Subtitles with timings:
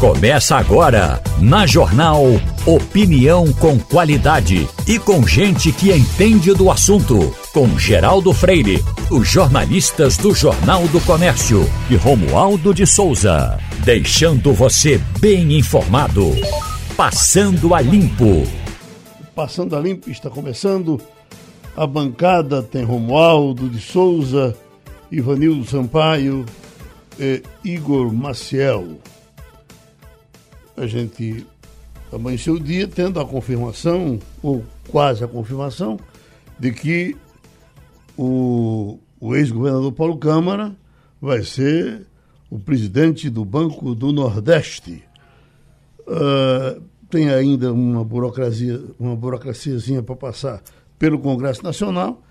[0.00, 2.22] Começa agora, na Jornal
[2.64, 7.34] Opinião com qualidade e com gente que entende do assunto.
[7.52, 8.80] Com Geraldo Freire,
[9.10, 13.58] os jornalistas do Jornal do Comércio e Romualdo de Souza.
[13.84, 16.30] Deixando você bem informado.
[16.96, 18.46] Passando a Limpo.
[19.34, 21.00] Passando a Limpo está começando.
[21.76, 24.56] A bancada tem Romualdo de Souza,
[25.10, 26.46] Ivanildo Sampaio
[27.18, 28.96] e Igor Maciel
[30.80, 31.46] a gente
[32.12, 35.98] amanheceu o dia tendo a confirmação, ou quase a confirmação,
[36.58, 37.16] de que
[38.16, 40.74] o, o ex-governador Paulo Câmara
[41.20, 42.06] vai ser
[42.50, 45.04] o presidente do Banco do Nordeste.
[46.00, 50.62] Uh, tem ainda uma burocracia, uma burocraciazinha para passar
[50.98, 52.22] pelo Congresso Nacional.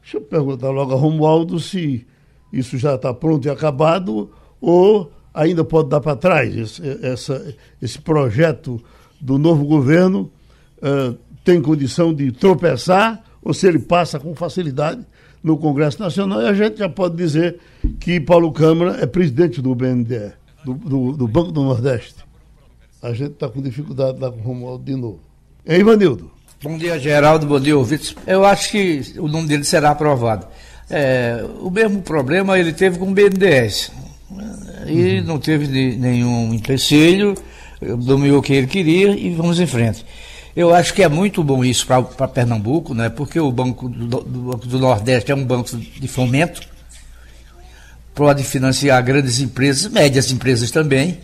[0.00, 2.06] Deixa eu perguntar logo a Romualdo se
[2.52, 4.30] isso já está pronto e acabado
[4.60, 6.56] ou ainda pode dar para trás.
[6.56, 8.80] Esse, essa, esse projeto
[9.20, 10.30] do novo governo
[10.78, 15.04] uh, tem condição de tropeçar ou se ele passa com facilidade
[15.42, 16.40] no Congresso Nacional.
[16.40, 17.58] E a gente já pode dizer
[17.98, 20.32] que Paulo Câmara é presidente do BNDE,
[20.64, 22.24] do, do, do Banco do Nordeste.
[23.02, 25.20] A gente está com dificuldade lá com o Romualdo de novo.
[25.66, 26.30] É Ivanildo.
[26.62, 27.46] Bom dia, Geraldo.
[27.46, 28.16] Bom dia, ouvintes.
[28.26, 30.46] Eu acho que o nome dele será aprovado.
[30.88, 33.90] É, o mesmo problema ele teve com o BNDES
[34.86, 35.24] e uhum.
[35.24, 37.34] não teve nenhum empecilho,
[37.98, 40.04] dominou o que ele queria e vamos em frente.
[40.56, 43.08] Eu acho que é muito bom isso para Pernambuco, né?
[43.08, 46.60] porque o Banco do, do, do Nordeste é um banco de fomento,
[48.14, 51.18] pode financiar grandes empresas, médias empresas também.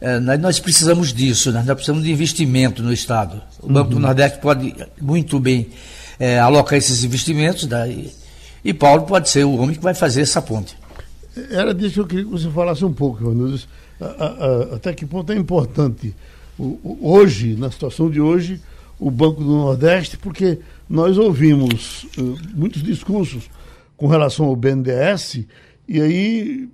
[0.00, 1.64] É, nós precisamos disso, né?
[1.66, 3.42] nós precisamos de investimento no Estado.
[3.60, 3.94] O Banco uhum.
[3.96, 5.70] do Nordeste pode muito bem
[6.18, 8.06] é, alocar esses investimentos né?
[8.64, 10.76] e Paulo pode ser o homem que vai fazer essa ponte.
[11.50, 13.60] Era disso que eu queria que você falasse um pouco, Ivanildo.
[14.74, 16.14] Até que ponto é importante
[17.00, 18.60] hoje, na situação de hoje,
[18.98, 20.58] o Banco do Nordeste, porque
[20.88, 23.50] nós ouvimos uh, muitos discursos
[23.96, 25.44] com relação ao BNDES,
[25.88, 26.68] e aí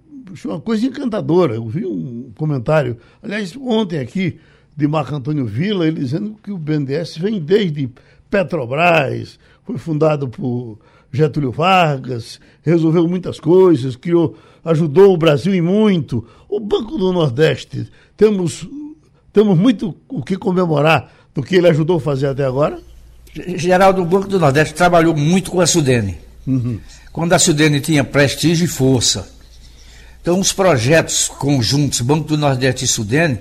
[0.45, 1.55] uma coisa encantadora.
[1.55, 4.39] Eu vi um comentário, aliás, ontem aqui,
[4.77, 7.91] de Marco Antônio Vila, ele dizendo que o BNDES vem desde
[8.31, 10.79] Petrobras, foi fundado por
[11.13, 16.27] Getúlio Vargas, resolveu muitas coisas, criou, ajudou o Brasil em muito.
[16.49, 18.69] O Banco do Nordeste, temos,
[19.33, 22.79] temos muito o que comemorar do que ele ajudou a fazer até agora?
[23.57, 26.19] Geraldo, o Banco do Nordeste trabalhou muito com a Sudene.
[26.47, 26.81] Uhum.
[27.13, 29.29] Quando a Sudene tinha prestígio e força.
[30.21, 33.39] Então, os projetos conjuntos, Banco do Nordeste e Sudene,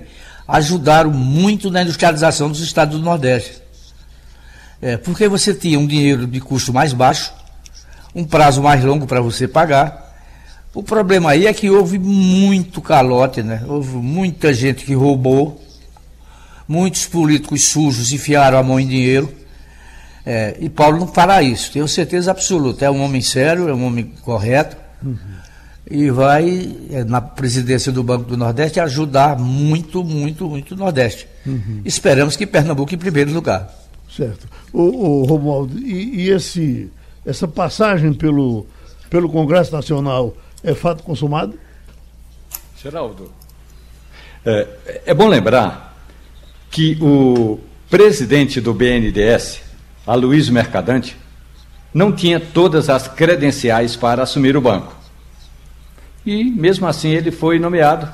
[0.48, 3.62] ajudaram muito na industrialização dos estados do Nordeste.
[4.82, 7.34] É, porque você tinha um dinheiro de custo mais baixo,
[8.13, 10.06] um prazo mais longo para você pagar.
[10.73, 13.63] O problema aí é que houve muito calote, né?
[13.68, 15.62] Houve muita gente que roubou,
[16.68, 19.34] muitos políticos sujos enfiaram a mão em dinheiro.
[20.25, 22.85] É, e Paulo não fará isso, tenho certeza absoluta.
[22.85, 24.75] É um homem sério, é um homem correto.
[25.01, 25.18] Uhum.
[25.89, 31.28] E vai, é, na presidência do Banco do Nordeste, ajudar muito, muito, muito o Nordeste.
[31.45, 31.81] Uhum.
[31.85, 33.74] Esperamos que Pernambuco em primeiro lugar.
[34.13, 34.47] Certo.
[34.74, 36.91] O, Romualdo, e, e esse
[37.28, 38.66] essa passagem pelo,
[39.10, 41.60] pelo Congresso Nacional é fato consumado?
[42.82, 43.30] Geraldo,
[44.46, 44.68] é,
[45.08, 45.94] é bom lembrar
[46.72, 49.62] que o presidente do BNDES,
[50.06, 51.18] Aloysio Mercadante,
[51.94, 54.96] não tinha todas as credenciais para assumir o banco.
[56.26, 58.10] E, mesmo assim, ele foi nomeado.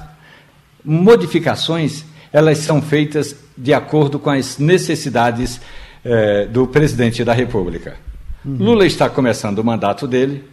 [0.83, 5.59] Modificações, elas são feitas de acordo com as necessidades
[6.03, 7.97] eh, do presidente da República.
[8.45, 8.57] Uhum.
[8.59, 10.43] Lula está começando o mandato dele.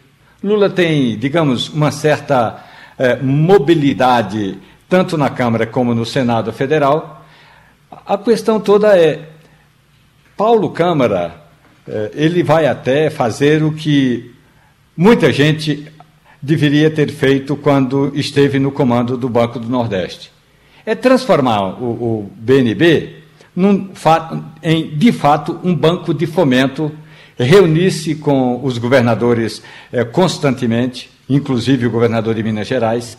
[0.43, 2.65] Lula tem, digamos, uma certa
[2.99, 4.59] é, mobilidade,
[4.89, 7.27] tanto na Câmara como no Senado Federal.
[8.07, 9.29] A questão toda é:
[10.37, 11.35] Paulo Câmara,
[11.87, 14.35] é, ele vai até fazer o que
[14.97, 15.91] muita gente
[16.41, 20.33] deveria ter feito quando esteve no comando do Banco do Nordeste.
[20.87, 23.21] É transformar o, o BNB
[23.55, 23.91] num,
[24.63, 26.91] em, de fato, um banco de fomento
[27.45, 33.17] reunir-se com os governadores eh, constantemente, inclusive o governador de Minas Gerais,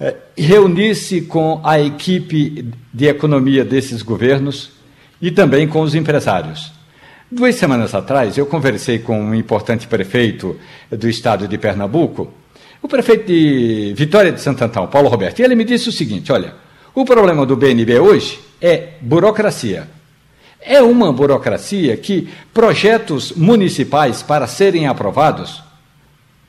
[0.00, 4.72] eh, reunir-se com a equipe de economia desses governos
[5.22, 6.72] e também com os empresários.
[7.30, 10.58] Duas semanas atrás, eu conversei com um importante prefeito
[10.90, 12.32] do estado de Pernambuco,
[12.82, 16.30] o prefeito de Vitória de Santo Antão, Paulo Roberto, e ele me disse o seguinte:
[16.30, 16.54] olha,
[16.94, 19.88] o problema do BNB hoje é burocracia.
[20.66, 25.62] É uma burocracia que projetos municipais, para serem aprovados,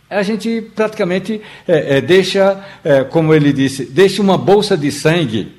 [0.10, 5.52] a gente praticamente é, é, deixa, é, como ele disse, deixa uma bolsa de sangue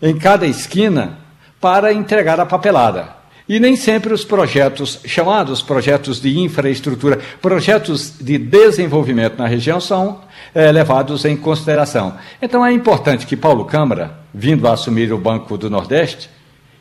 [0.00, 1.18] em cada esquina
[1.60, 3.08] para entregar a papelada.
[3.48, 10.20] E nem sempre os projetos, chamados projetos de infraestrutura, projetos de desenvolvimento na região, são
[10.54, 12.16] é, levados em consideração.
[12.40, 16.30] Então é importante que Paulo Câmara, vindo a assumir o Banco do Nordeste,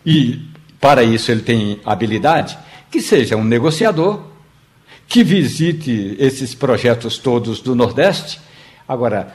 [0.05, 0.52] e
[0.83, 2.57] para isso ele tem habilidade,
[2.91, 4.19] que seja um negociador,
[5.07, 8.41] que visite esses projetos todos do Nordeste.
[8.85, 9.33] Agora,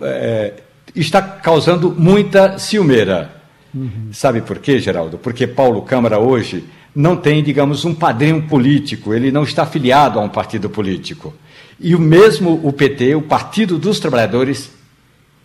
[0.00, 0.54] é,
[0.94, 3.36] está causando muita ciumeira
[3.76, 4.08] Uhum.
[4.10, 5.18] Sabe por quê, Geraldo?
[5.18, 6.64] Porque Paulo Câmara hoje
[6.94, 11.34] não tem, digamos, um padrinho político, ele não está afiliado a um partido político.
[11.78, 14.70] E o mesmo o PT, o Partido dos Trabalhadores,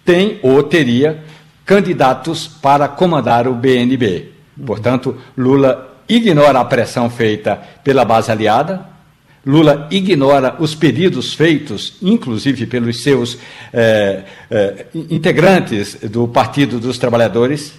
[0.06, 1.22] tem ou teria
[1.66, 4.31] candidatos para comandar o BNB.
[4.66, 8.92] Portanto, Lula ignora a pressão feita pela base aliada,
[9.46, 13.40] Lula ignora os pedidos feitos, inclusive pelos seus
[13.74, 17.74] eh, eh, integrantes do Partido dos Trabalhadores,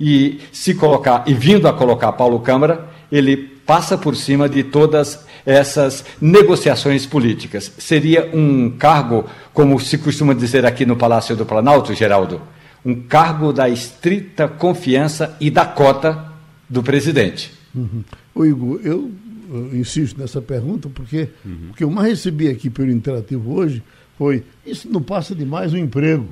[0.00, 5.24] e se colocar e vindo a colocar Paulo Câmara, ele passa por cima de todas
[5.44, 7.72] essas negociações políticas.
[7.78, 12.42] Seria um cargo, como se costuma dizer aqui no Palácio do Planalto, Geraldo,
[12.86, 16.32] um cargo da estrita confiança e da cota
[16.70, 17.52] do presidente.
[17.74, 18.04] Uhum.
[18.32, 19.10] Ô Igor, eu,
[19.50, 21.70] eu, insisto nessa pergunta porque uhum.
[21.70, 23.82] o que eu mais recebi aqui pelo Interativo hoje
[24.16, 26.28] foi isso não passa de mais um emprego.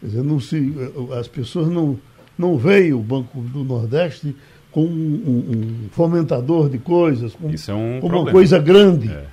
[0.00, 0.72] Quer dizer, não se,
[1.18, 1.98] as pessoas não
[2.38, 4.34] não veio o Banco do Nordeste
[4.70, 5.44] com um,
[5.84, 9.10] um fomentador de coisas, com, Isso é um uma coisa grande.
[9.10, 9.26] É.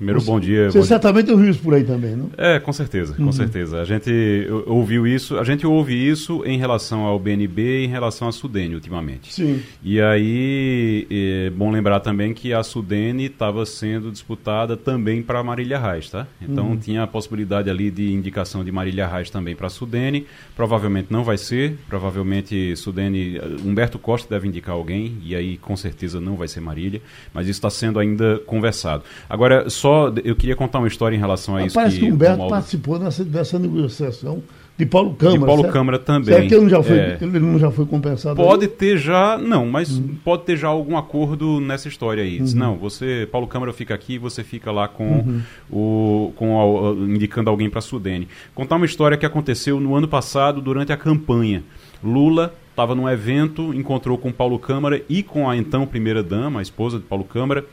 [0.00, 0.70] Primeiro, você, bom dia.
[0.70, 1.34] Você bom certamente dia.
[1.34, 2.30] ouviu isso por aí também, não?
[2.38, 3.32] É, com certeza, com uhum.
[3.32, 3.82] certeza.
[3.82, 4.10] A gente
[4.66, 8.74] ouviu isso, a gente ouve isso em relação ao BNB e em relação à Sudene
[8.74, 9.30] ultimamente.
[9.30, 9.60] Sim.
[9.84, 15.78] E aí, é bom lembrar também que a Sudene estava sendo disputada também para Marília
[15.78, 16.26] Reis, tá?
[16.40, 16.78] Então uhum.
[16.78, 20.26] tinha a possibilidade ali de indicação de Marília Reis também para a Sudene.
[20.56, 26.18] Provavelmente não vai ser, provavelmente Sudene, Humberto Costa deve indicar alguém, e aí com certeza
[26.18, 27.02] não vai ser Marília,
[27.34, 29.02] mas isso está sendo ainda conversado.
[29.28, 31.74] Agora, só só, eu queria contar uma história em relação a isso.
[31.74, 32.54] Parece que, que o Humberto Romualdo...
[32.54, 34.42] participou dessa, dessa negociação
[34.78, 35.38] de Paulo Câmara.
[35.38, 35.72] De Paulo certo?
[35.72, 36.24] Câmara também.
[36.24, 37.18] Será que ele não já foi, é...
[37.20, 38.36] ele não já foi compensado?
[38.36, 38.70] Pode aí?
[38.70, 40.16] ter já, não, mas uhum.
[40.24, 42.40] pode ter já algum acordo nessa história aí.
[42.40, 42.52] Uhum.
[42.54, 45.42] não, você, Paulo Câmara fica aqui, você fica lá com uhum.
[45.70, 48.28] o, com a, indicando alguém para a Sudene.
[48.54, 51.62] Contar uma história que aconteceu no ano passado durante a campanha.
[52.02, 56.62] Lula estava num evento, encontrou com Paulo Câmara e com a então primeira dama, a
[56.62, 57.66] esposa de Paulo Câmara,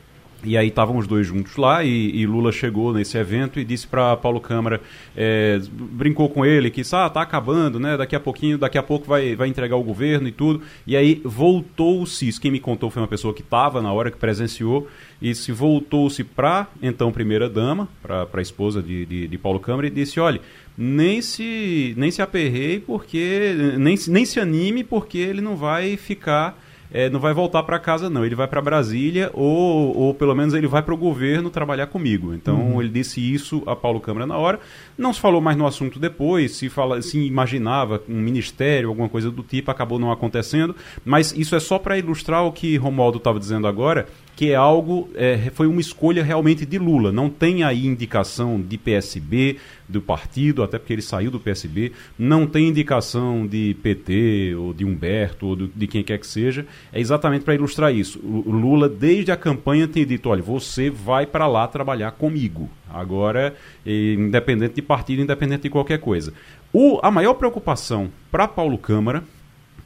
[0.44, 3.88] e aí estavam os dois juntos lá e, e, Lula chegou nesse evento e disse
[3.88, 4.80] para Paulo Câmara,
[5.16, 7.98] é, brincou com ele que ah, tá acabando, né?
[7.98, 10.62] Daqui a pouquinho, daqui a pouco vai, vai entregar o governo e tudo.
[10.86, 14.88] E aí voltou-se, quem me contou foi uma pessoa que estava na hora que presenciou
[15.22, 19.88] e se voltou-se para então primeira dama, para a esposa de, de, de Paulo Câmara
[19.88, 20.40] e disse, olha,
[20.78, 26.58] nem se nem se aperrei porque nem, nem se anime porque ele não vai ficar
[26.92, 28.26] é, não vai voltar para casa, não.
[28.26, 32.34] Ele vai para Brasília ou, ou pelo menos ele vai para o governo trabalhar comigo.
[32.34, 32.82] Então uhum.
[32.82, 34.60] ele disse isso a Paulo Câmara na hora.
[34.98, 39.30] Não se falou mais no assunto depois, se, fala, se imaginava um ministério, alguma coisa
[39.30, 40.76] do tipo, acabou não acontecendo.
[41.04, 44.08] Mas isso é só para ilustrar o que Romualdo estava dizendo agora,
[44.38, 47.12] que é algo, é, foi uma escolha realmente de Lula.
[47.12, 49.58] Não tem aí indicação de PSB,
[49.90, 54.86] do partido, até porque ele saiu do PSB, não tem indicação de PT ou de
[54.86, 56.68] Humberto ou de quem quer que seja.
[56.94, 58.20] É exatamente para ilustrar isso.
[58.20, 62.70] O Lula, desde a campanha, tem dito: olha, você vai para lá trabalhar comigo.
[62.88, 66.32] Agora, independente de partido, independente de qualquer coisa.
[66.72, 69.24] O, a maior preocupação para Paulo Câmara,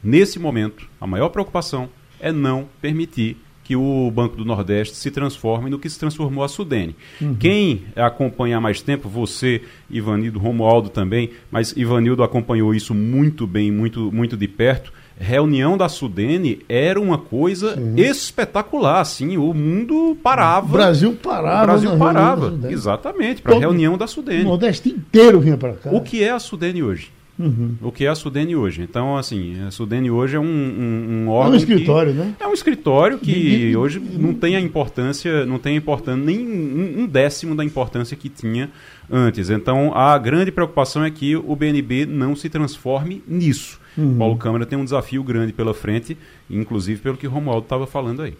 [0.03, 1.88] nesse momento, a maior preocupação
[2.20, 3.38] é não permitir
[3.72, 6.94] que o Banco do Nordeste se transforme no que se transformou a Sudene.
[7.22, 7.36] Uhum.
[7.36, 13.72] Quem acompanha há mais tempo, você, Ivanildo, Romualdo também, mas Ivanildo acompanhou isso muito bem,
[13.72, 14.92] muito, muito de perto.
[15.18, 17.96] Reunião da Sudene era uma coisa Sim.
[17.96, 20.66] espetacular, assim, o mundo parava.
[20.66, 21.63] O Brasil parava.
[21.63, 24.42] O Brasil parava, exatamente, para a reunião da Sudene.
[24.42, 25.92] O Nordeste inteiro vinha para cá.
[25.94, 27.10] O que é a Sudene hoje?
[27.41, 27.75] Uhum.
[27.81, 28.83] O que é a Sudene hoje.
[28.83, 31.53] Então, assim, a Sudene hoje é um, um, um órgão.
[31.53, 32.36] É um escritório, né?
[32.39, 37.55] É um escritório que hoje não tem a importância, não tem importância, nem um décimo
[37.55, 38.69] da importância que tinha
[39.12, 39.50] antes.
[39.50, 43.79] Então, a grande preocupação é que o BNB não se transforme nisso.
[43.98, 44.17] Uhum.
[44.17, 46.15] Paulo Câmara tem um desafio grande pela frente,
[46.50, 48.36] inclusive pelo que o Romualdo estava falando aí.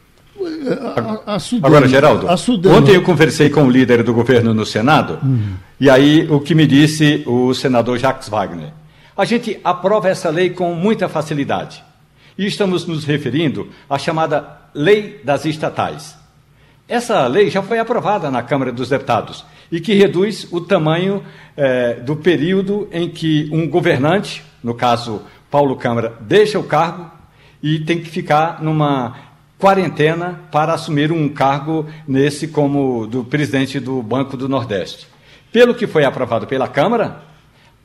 [0.96, 2.28] A, a, a Sudene, Agora, Geraldo,
[2.70, 5.56] ontem eu conversei com o líder do governo no Senado, uhum.
[5.80, 8.72] e aí o que me disse o senador Jacques Wagner
[9.22, 11.84] a gente aprova essa lei com muita facilidade.
[12.36, 16.18] E estamos nos referindo à chamada Lei das Estatais.
[16.90, 21.24] Essa lei já foi aprovada na Câmara dos Deputados e que reduz o tamanho
[21.56, 27.12] eh, do período em que um governante, no caso Paulo Câmara deixa o cargo
[27.62, 29.16] e tem que ficar numa
[29.60, 35.06] quarentena para assumir um cargo nesse como do presidente do Banco do Nordeste.
[35.52, 37.30] Pelo que foi aprovado pela Câmara,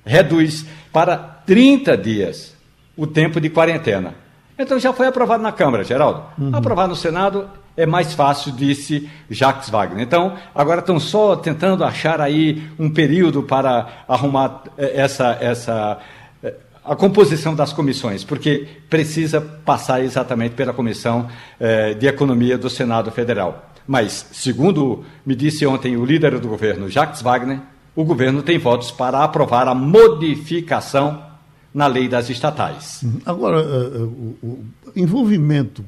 [0.07, 2.55] reduz para 30 dias
[2.97, 4.15] o tempo de quarentena.
[4.59, 6.23] Então já foi aprovado na Câmara, Geraldo.
[6.39, 6.51] Uhum.
[6.55, 10.03] Aprovado no Senado é mais fácil, disse Jacques Wagner.
[10.03, 15.99] Então, agora estão só tentando achar aí um período para arrumar eh, essa, essa
[16.43, 21.29] eh, a composição das comissões, porque precisa passar exatamente pela Comissão
[21.61, 23.71] eh, de Economia do Senado Federal.
[23.87, 27.61] Mas, segundo me disse ontem o líder do governo, Jacques Wagner,
[27.97, 31.25] o governo tem votos para aprovar a modificação
[31.73, 33.03] na lei das estatais.
[33.03, 33.21] Uhum.
[33.25, 35.83] Agora, uh, uh, o envolvimento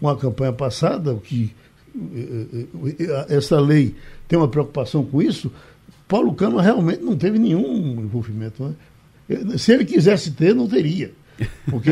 [0.00, 1.54] com, a campanha passada, que
[1.94, 3.94] uh, essa lei
[4.26, 5.52] tem uma preocupação com isso,
[6.08, 8.64] Paulo Câmara realmente não teve nenhum envolvimento.
[9.28, 9.56] Né?
[9.56, 11.12] Se ele quisesse ter, não teria.
[11.70, 11.90] Porque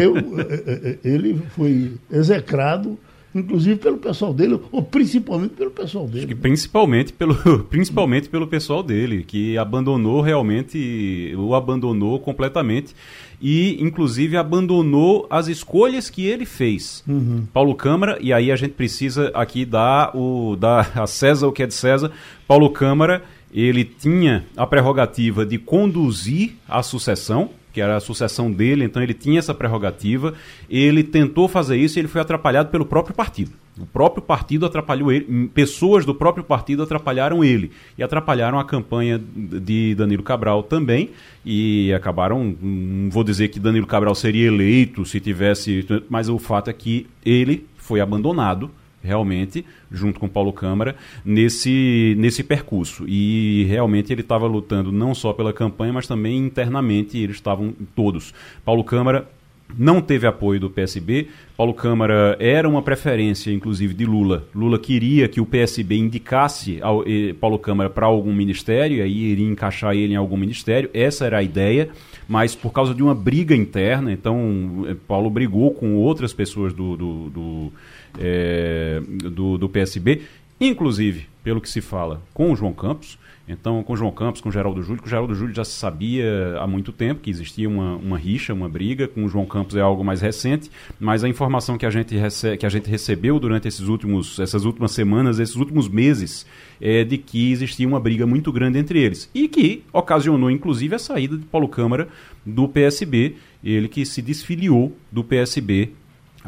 [1.05, 2.99] ele foi execrado
[3.35, 6.19] inclusive pelo pessoal dele, ou principalmente pelo pessoal dele.
[6.19, 7.35] Acho que principalmente pelo,
[7.71, 12.95] principalmente pelo pessoal dele, que abandonou realmente, o abandonou completamente
[13.41, 17.05] e, inclusive, abandonou as escolhas que ele fez.
[17.07, 17.47] Uhum.
[17.53, 21.63] Paulo Câmara, e aí a gente precisa aqui dar, o, dar a César o que
[21.63, 22.11] é de César,
[22.47, 28.85] Paulo Câmara, ele tinha a prerrogativa de conduzir a sucessão, que era a sucessão dele,
[28.85, 30.35] então ele tinha essa prerrogativa.
[30.69, 33.53] Ele tentou fazer isso e ele foi atrapalhado pelo próprio partido.
[33.81, 39.21] O próprio partido atrapalhou ele, pessoas do próprio partido atrapalharam ele e atrapalharam a campanha
[39.37, 41.11] de Danilo Cabral também
[41.45, 46.69] e acabaram, não vou dizer que Danilo Cabral seria eleito se tivesse, mas o fato
[46.69, 48.69] é que ele foi abandonado
[49.03, 53.05] realmente, junto com Paulo Câmara, nesse, nesse percurso.
[53.09, 58.35] E realmente ele estava lutando não só pela campanha, mas também internamente eles estavam todos.
[58.65, 59.29] Paulo Câmara
[59.77, 61.29] não teve apoio do PSB.
[61.57, 64.47] Paulo Câmara era uma preferência, inclusive, de Lula.
[64.55, 69.17] Lula queria que o PSB indicasse ao, eh, Paulo Câmara para algum ministério, e aí
[69.33, 70.89] iria encaixar ele em algum ministério.
[70.95, 71.91] Essa era a ideia,
[72.29, 76.97] mas por causa de uma briga interna, então eh, Paulo brigou com outras pessoas do,
[76.97, 77.73] do, do
[78.19, 80.23] é, do, do PSB,
[80.61, 83.19] inclusive, pelo que se fala, com o João Campos.
[83.49, 85.73] Então, com o João Campos, com o Geraldo Júlio, com o Geraldo Júlio já se
[85.73, 89.09] sabia há muito tempo que existia uma, uma rixa, uma briga.
[89.09, 90.71] Com o João Campos é algo mais recente,
[91.01, 92.15] mas a informação que a gente,
[92.59, 96.45] que a gente recebeu durante esses últimos, essas últimas semanas, esses últimos meses,
[96.79, 99.31] é de que existia uma briga muito grande entre eles.
[99.35, 102.09] E que ocasionou, inclusive, a saída de Paulo Câmara
[102.45, 105.93] do PSB, ele que se desfiliou do PSB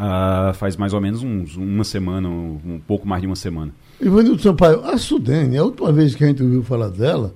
[0.00, 3.70] Uh, faz mais ou menos uns, uma semana, um, pouco mais de uma semana.
[4.00, 7.34] Ivanildo Sampaio, a Sudene, a última vez que a gente ouviu falar dela,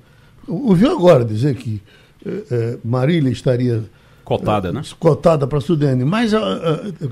[0.49, 1.83] ouviu agora dizer que
[2.25, 3.85] é, Marília estaria
[4.25, 4.81] cotada, é, né?
[4.99, 6.33] Cotada para a Sudene, mas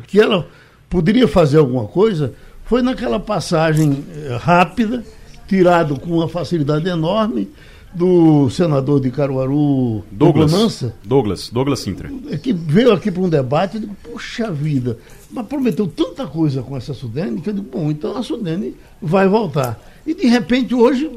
[0.07, 0.49] que ela
[0.89, 2.33] poderia fazer alguma coisa
[2.65, 4.03] foi naquela passagem
[4.41, 5.05] rápida,
[5.47, 7.51] tirado com uma facilidade enorme
[7.95, 10.95] do senador de Caruaru, Douglas Mansa.
[11.05, 12.11] Douglas, Douglas Sintra.
[12.31, 14.99] É que veio aqui para um debate e digo, puxa vida,
[15.31, 19.29] mas prometeu tanta coisa com essa Sudene que eu digo, bom, então a Sudene vai
[19.29, 19.81] voltar.
[20.07, 21.11] E de repente hoje,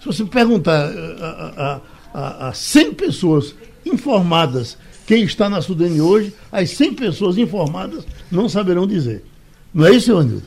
[0.00, 1.80] se você perguntar a,
[2.14, 3.54] a, a, a 100 pessoas
[3.86, 4.76] informadas
[5.08, 9.24] quem está na Sudene hoje, as 100 pessoas informadas não saberão dizer.
[9.72, 10.42] Não é isso, Ivanildo?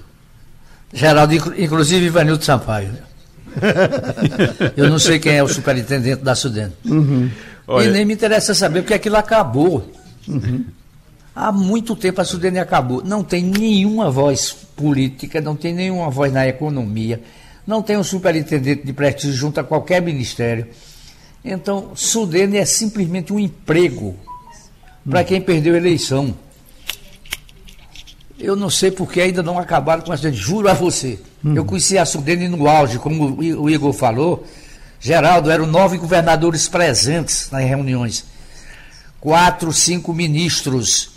[0.94, 2.94] Geraldo, inclusive Ivanildo Sampaio.
[4.78, 6.74] eu não sei quem é o superintendente da Sudene.
[6.86, 7.30] Uhum.
[7.82, 9.92] E nem me interessa saber porque aquilo acabou.
[10.28, 10.66] Uhum.
[11.36, 13.02] Há muito tempo a Sudene acabou.
[13.04, 17.22] Não tem nenhuma voz política, não tem nenhuma voz na economia,
[17.66, 20.68] não tem um superintendente de prestígio junto a qualquer ministério.
[21.44, 24.16] Então, Sudene é simplesmente um emprego
[25.10, 26.36] para quem perdeu a eleição.
[28.38, 30.32] Eu não sei porque ainda não acabaram com essa.
[30.32, 31.20] Juro a você.
[31.44, 31.56] Hum.
[31.56, 34.46] Eu conheci a Sudene no auge, como o Igor falou.
[35.00, 38.26] Geraldo, eram nove governadores presentes nas reuniões.
[39.20, 41.10] Quatro, cinco ministros.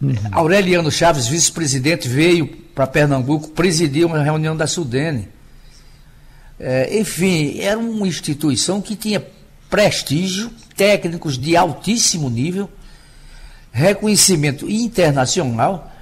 [0.00, 0.14] Uhum.
[0.30, 5.28] Aureliano Chaves, vice-presidente, veio para Pernambuco presidir uma reunião da Sudene.
[6.60, 9.24] É, enfim, era uma instituição que tinha
[9.70, 12.70] prestígio, técnicos de altíssimo nível,
[13.72, 15.92] reconhecimento internacional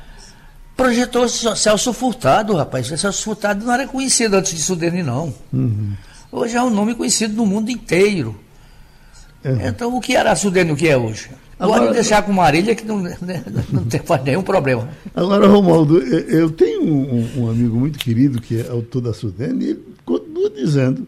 [0.77, 2.87] projetou Celso Furtado, rapaz.
[2.87, 5.33] Celso Furtado não era conhecido antes de Sudene, não.
[5.53, 5.93] Uhum.
[6.31, 8.37] Hoje é um nome conhecido no mundo inteiro.
[9.45, 9.67] Uhum.
[9.67, 11.31] Então, o que era Sudene o que é hoje?
[11.59, 12.99] Agora, Pode deixar com Marília que não,
[13.73, 14.89] não tem faz nenhum problema.
[15.15, 19.69] Agora, Romualdo, eu tenho um, um, amigo muito querido que é autor da Sudene e
[19.71, 21.07] ele continua dizendo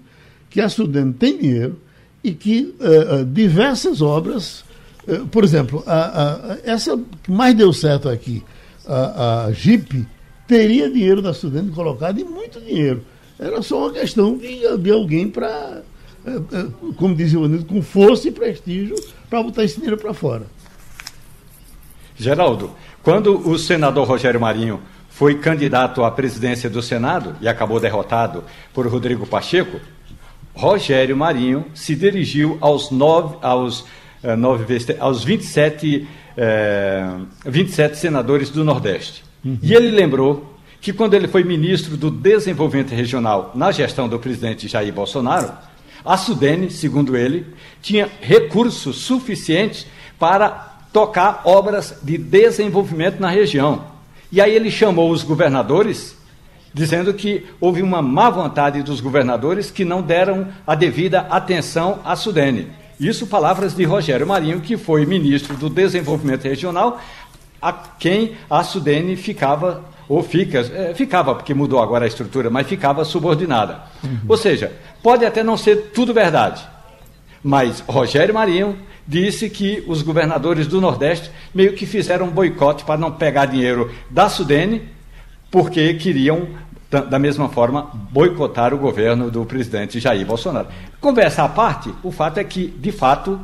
[0.48, 1.78] que a Sudene tem dinheiro
[2.24, 4.64] e que uh, diversas obras
[5.08, 8.44] eh, por exemplo, a, a, essa que mais deu certo aqui,
[8.88, 10.06] a, a Jeep,
[10.46, 13.04] teria dinheiro da Sudene colocado e muito dinheiro.
[13.38, 15.82] Era só uma questão de, de alguém para,
[16.26, 16.66] eh, eh,
[16.96, 18.96] como dizia o Anildo, com força e prestígio
[19.28, 20.46] para botar esse dinheiro para fora.
[22.16, 28.42] Geraldo, quando o senador Rogério Marinho foi candidato à presidência do Senado e acabou derrotado
[28.74, 29.80] por Rodrigo Pacheco,
[30.54, 33.84] Rogério Marinho se dirigiu aos, nove, aos,
[34.22, 34.64] eh, nove,
[34.98, 36.08] aos 27,
[36.40, 37.04] eh,
[37.44, 39.24] 27 senadores do Nordeste.
[39.44, 39.58] Uhum.
[39.60, 44.68] E ele lembrou que quando ele foi ministro do Desenvolvimento Regional na gestão do presidente
[44.68, 45.52] Jair Bolsonaro,
[46.04, 47.44] a Sudene, segundo ele,
[47.82, 49.84] tinha recursos suficientes
[50.16, 53.84] para tocar obras de desenvolvimento na região.
[54.30, 56.16] E aí ele chamou os governadores,
[56.72, 62.14] dizendo que houve uma má vontade dos governadores que não deram a devida atenção à
[62.14, 62.68] Sudene.
[63.00, 67.00] Isso palavras de Rogério Marinho, que foi ministro do Desenvolvimento Regional,
[67.60, 72.66] a quem a Sudene ficava ou fica, é, ficava, porque mudou agora a estrutura, mas
[72.66, 73.82] ficava subordinada.
[74.02, 74.20] Uhum.
[74.28, 76.66] Ou seja, pode até não ser tudo verdade,
[77.42, 82.98] mas Rogério Marinho disse que os governadores do Nordeste meio que fizeram um boicote para
[82.98, 84.88] não pegar dinheiro da Sudene,
[85.50, 86.48] porque queriam,
[86.90, 90.68] da mesma forma, boicotar o governo do presidente Jair Bolsonaro.
[91.00, 93.38] Conversa à parte, o fato é que, de fato,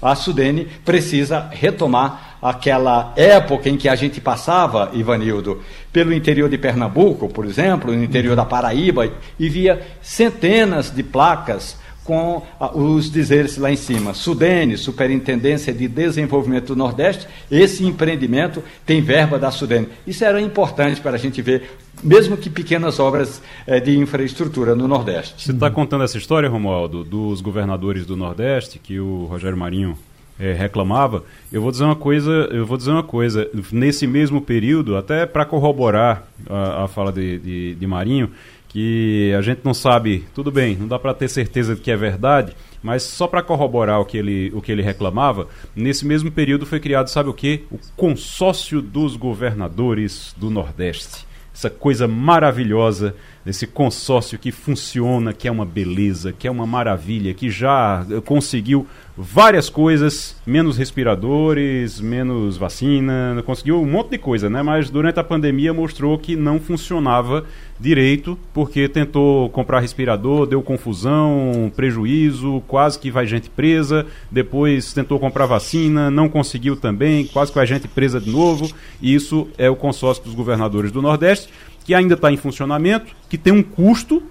[0.00, 6.58] a Sudene precisa retomar aquela época em que a gente passava, Ivanildo, pelo interior de
[6.58, 12.42] Pernambuco, por exemplo, no interior da Paraíba, e via centenas de placas com
[12.74, 14.14] os dizeres lá em cima.
[14.14, 19.88] Sudene, Superintendência de Desenvolvimento do Nordeste, esse empreendimento tem verba da Sudene.
[20.06, 24.86] Isso era importante para a gente ver, mesmo que pequenas obras eh, de infraestrutura no
[24.86, 25.44] Nordeste.
[25.44, 29.98] Você está contando essa história, Romualdo, dos governadores do Nordeste, que o Rogério Marinho
[30.38, 34.96] é, reclamava, eu vou dizer uma coisa, eu vou dizer uma coisa, nesse mesmo período,
[34.96, 38.30] até para corroborar a, a fala de, de, de Marinho,
[38.76, 41.96] que a gente não sabe, tudo bem, não dá para ter certeza de que é
[41.96, 46.66] verdade, mas só para corroborar o que, ele, o que ele reclamava, nesse mesmo período
[46.66, 47.64] foi criado, sabe o que?
[47.70, 51.26] O consórcio dos governadores do Nordeste.
[51.54, 57.32] Essa coisa maravilhosa desse consórcio que funciona, que é uma beleza, que é uma maravilha,
[57.32, 64.62] que já conseguiu várias coisas, menos respiradores, menos vacina, conseguiu um monte de coisa, né?
[64.62, 67.44] Mas durante a pandemia mostrou que não funcionava
[67.80, 75.18] direito, porque tentou comprar respirador, deu confusão, prejuízo, quase que vai gente presa, depois tentou
[75.18, 78.70] comprar vacina, não conseguiu também, quase que vai gente presa de novo.
[79.00, 81.48] E isso é o consórcio dos governadores do Nordeste,
[81.84, 84.22] que ainda está em funcionamento, que tem um custo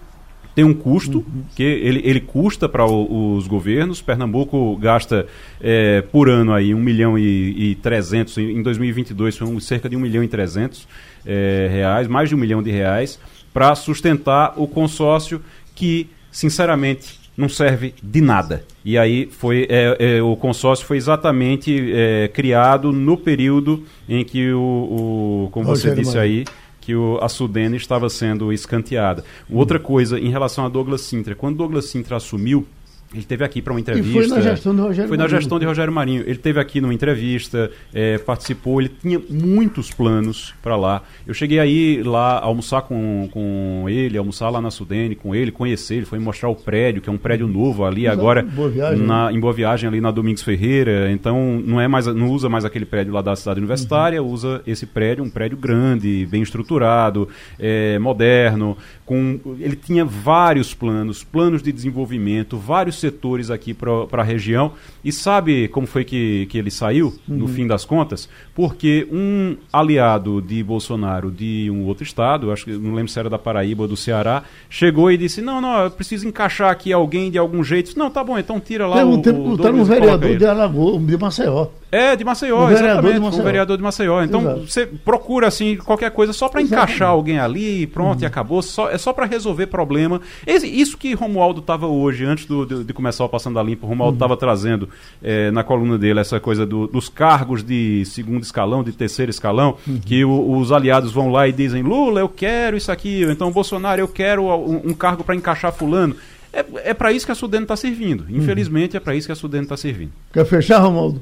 [0.56, 1.44] tem um custo, uhum.
[1.54, 4.02] que ele, ele custa para os governos.
[4.02, 5.28] Pernambuco gasta
[5.60, 9.98] é, por ano aí 1 milhão e, e 300, em 2022 foi um, cerca de
[9.98, 10.88] 1 milhão e 300
[11.26, 13.20] é, reais, mais de 1 milhão de reais,
[13.54, 15.42] para sustentar o consórcio
[15.76, 18.64] que, sinceramente, não serve de nada.
[18.84, 24.54] E aí foi é, é, o consórcio foi exatamente é, criado no período em que
[24.54, 26.46] o, o como você disse aí
[26.86, 29.26] que o, a Sudene estava sendo escanteada.
[29.50, 32.68] Outra coisa, em relação a Douglas Sintra, quando Douglas Sintra assumiu,
[33.14, 34.10] ele teve aqui para uma entrevista.
[34.10, 35.34] E foi na gestão de Rogério Foi Marinho.
[35.34, 36.24] na gestão de Rogério Marinho.
[36.26, 41.02] Ele teve aqui numa entrevista, é, participou, ele tinha muitos planos para lá.
[41.26, 45.96] Eu cheguei aí lá almoçar com, com ele, almoçar lá na Sudene com ele, conhecer
[45.96, 49.06] ele, foi mostrar o prédio, que é um prédio novo ali Exato, agora Boa Viagem,
[49.06, 49.38] na, né?
[49.38, 51.12] em Boa Viagem ali na Domingos Ferreira.
[51.12, 54.30] Então não é mais não usa mais aquele prédio lá da cidade universitária, uhum.
[54.30, 61.24] usa esse prédio, um prédio grande, bem estruturado, é, moderno, com ele tinha vários planos,
[61.24, 64.72] planos de desenvolvimento, vários setores aqui para a região.
[65.04, 67.38] E sabe como foi que, que ele saiu, uhum.
[67.38, 68.28] no fim das contas?
[68.54, 73.30] Porque um aliado de Bolsonaro de um outro estado, acho que não lembro se era
[73.30, 77.30] da Paraíba ou do Ceará, chegou e disse: Não, não, eu preciso encaixar aqui alguém
[77.30, 77.98] de algum jeito.
[77.98, 79.22] Não, tá bom, então tira lá Tem um o.
[79.22, 81.68] tempo um vereador de Alagoas, de Maceió.
[81.96, 83.40] É, de Maceió, exatamente.
[83.40, 84.22] O vereador de Maceió.
[84.22, 84.68] Então Exato.
[84.68, 88.24] você procura assim qualquer coisa só para encaixar alguém ali, pronto, uhum.
[88.24, 88.62] e acabou.
[88.62, 90.20] Só, é só para resolver problema.
[90.46, 93.88] Esse, isso que Romualdo estava hoje, antes do, de, de, começar o Passando a Limpo,
[93.88, 94.40] Romualdo estava uhum.
[94.40, 94.90] trazendo
[95.24, 99.78] é, na coluna dele essa coisa do, dos cargos de segundo escalão, de terceiro escalão,
[99.88, 99.98] uhum.
[100.00, 104.02] que o, os aliados vão lá e dizem: Lula, eu quero isso aqui, então Bolsonaro,
[104.02, 106.14] eu quero um, um cargo para encaixar Fulano.
[106.52, 108.26] É, é para isso que a Sudene está servindo.
[108.30, 108.38] Uhum.
[108.38, 110.12] Infelizmente, é para isso que a Sudene está servindo.
[110.34, 111.22] Quer fechar, Romualdo?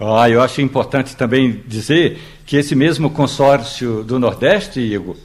[0.00, 5.16] Ah, eu acho importante também dizer que esse mesmo consórcio do Nordeste, Igor,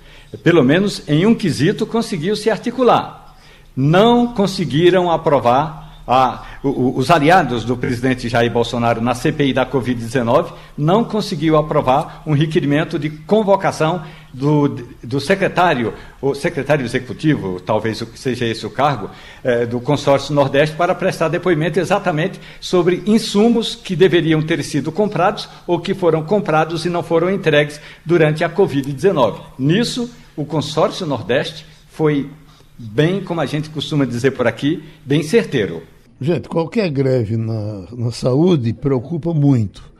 [0.44, 3.36] pelo menos em um quesito, conseguiu se articular.
[3.76, 11.04] Não conseguiram aprovar a os aliados do presidente Jair Bolsonaro na CPI da Covid-19 não
[11.04, 14.02] conseguiu aprovar um requerimento de convocação
[14.34, 14.70] do,
[15.04, 19.10] do secretário, o secretário executivo, talvez seja esse o cargo,
[19.44, 25.50] eh, do consórcio Nordeste, para prestar depoimento exatamente sobre insumos que deveriam ter sido comprados
[25.68, 29.36] ou que foram comprados e não foram entregues durante a Covid-19.
[29.60, 32.30] Nisso, o consórcio Nordeste foi
[32.78, 35.84] bem, como a gente costuma dizer por aqui, bem certeiro.
[36.24, 39.92] Gente, qualquer greve na, na saúde preocupa muito.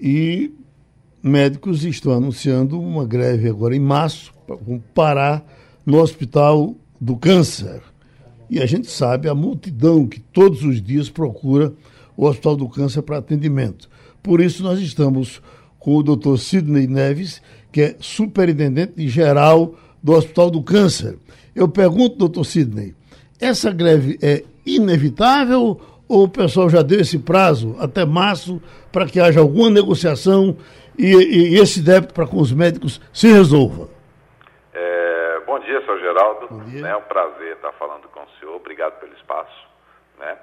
[0.00, 0.50] E
[1.22, 4.58] médicos estão anunciando uma greve agora em março, para
[4.92, 5.46] parar
[5.86, 7.80] no Hospital do Câncer.
[8.50, 11.72] E a gente sabe a multidão que todos os dias procura
[12.16, 13.88] o Hospital do Câncer para atendimento.
[14.24, 15.40] Por isso, nós estamos
[15.78, 16.36] com o Dr.
[16.36, 17.40] Sidney Neves,
[17.70, 21.16] que é superintendente geral do Hospital do Câncer.
[21.54, 22.92] Eu pergunto, doutor Sidney,
[23.38, 28.60] essa greve é inevitável ou o pessoal já deu esse prazo até março
[28.92, 30.56] para que haja alguma negociação
[30.98, 33.88] e, e esse débito para com os médicos se resolva?
[34.72, 36.48] É, bom dia, senhor Geraldo.
[36.48, 36.86] Bom dia.
[36.86, 38.56] É um prazer estar falando com o senhor.
[38.56, 39.66] Obrigado pelo espaço.
[40.18, 40.36] Né?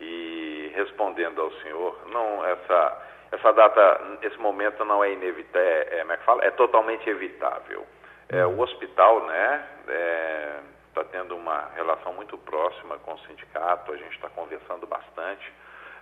[0.00, 3.02] E respondendo ao senhor, não essa
[3.32, 6.44] essa data, esse momento não é inevitável, é, é, como é que fala?
[6.44, 7.84] É totalmente evitável.
[8.28, 9.62] É, o hospital, né,
[10.96, 15.52] está tendo uma relação muito próxima com o sindicato, a gente está conversando bastante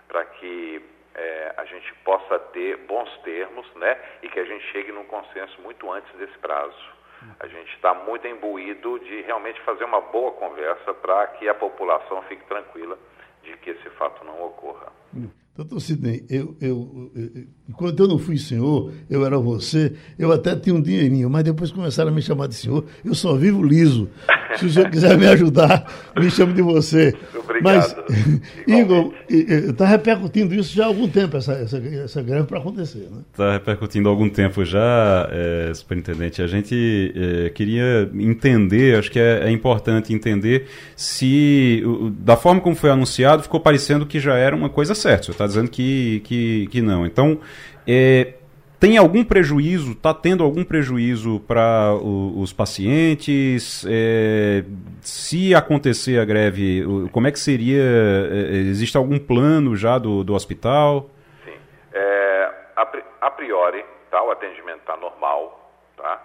[0.07, 0.81] para que
[1.13, 5.61] é, a gente possa ter bons termos, né, e que a gente chegue num consenso
[5.61, 6.95] muito antes desse prazo.
[7.39, 12.21] A gente está muito imbuído de realmente fazer uma boa conversa para que a população
[12.23, 12.97] fique tranquila
[13.43, 14.91] de que esse fato não ocorra.
[15.55, 20.55] Doutor Sidney, eu, eu, eu, enquanto eu não fui senhor, eu era você, eu até
[20.55, 24.09] tinha um dinheirinho, mas depois começaram a me chamar de senhor, eu só vivo liso.
[24.57, 27.13] Se o senhor quiser me ajudar, me chame de você.
[27.37, 27.63] Obrigado.
[27.63, 27.95] Mas,
[28.67, 33.21] Igor, está repercutindo isso já há algum tempo, essa, essa, essa greve para acontecer, né?
[33.31, 36.41] Está repercutindo há algum tempo já, é, superintendente.
[36.41, 41.83] A gente é, queria entender, acho que é, é importante entender se,
[42.19, 45.21] da forma como foi anunciado, ficou parecendo que já era uma coisa certa.
[45.21, 47.05] O senhor está dizendo que, que, que não.
[47.05, 47.39] Então,
[47.87, 48.33] é,
[48.79, 53.85] tem algum prejuízo, está tendo algum prejuízo para os pacientes?
[53.87, 54.63] É,
[55.01, 57.81] se acontecer a greve, como é que seria?
[57.81, 61.09] É, existe algum plano já do, do hospital?
[61.45, 61.57] Sim.
[61.93, 65.71] É, a, priori, tá, o atendimento está normal.
[65.97, 66.21] Tá?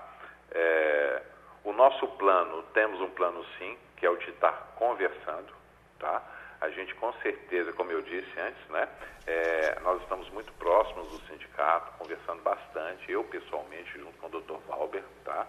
[0.53, 1.23] É,
[1.65, 5.53] o nosso plano, temos um plano sim, que é o de estar conversando.
[5.99, 6.23] Tá?
[6.61, 8.87] A gente, com certeza, como eu disse antes, né,
[9.27, 14.59] é, nós estamos muito próximos do sindicato, conversando bastante, eu pessoalmente, junto com o Dr.
[14.69, 15.47] Valber, tá,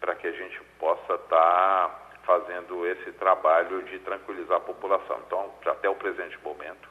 [0.00, 5.20] para que a gente possa estar tá fazendo esse trabalho de tranquilizar a população.
[5.26, 6.88] Então, até o presente momento,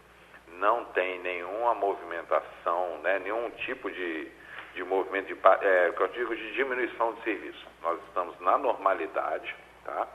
[0.48, 4.30] não tem nenhuma movimentação, né, nenhum tipo de,
[4.74, 7.68] de movimento, de, é, que eu digo, de diminuição de serviço.
[7.82, 9.56] Nós estamos na normalidade,
[9.86, 10.08] tá?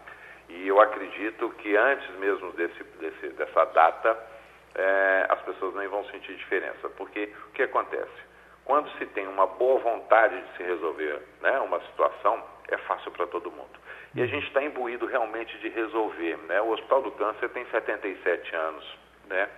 [0.48, 4.16] E eu acredito que antes mesmo desse, desse, dessa data,
[4.74, 6.88] é, as pessoas nem vão sentir diferença.
[6.90, 8.26] Porque o que acontece?
[8.64, 13.26] Quando se tem uma boa vontade de se resolver né, uma situação, é fácil para
[13.26, 13.78] todo mundo.
[14.14, 16.37] E a gente está imbuído realmente de resolver.
[16.48, 16.61] Né?
[16.62, 19.48] O Hospital do Câncer tem 77 anos, né?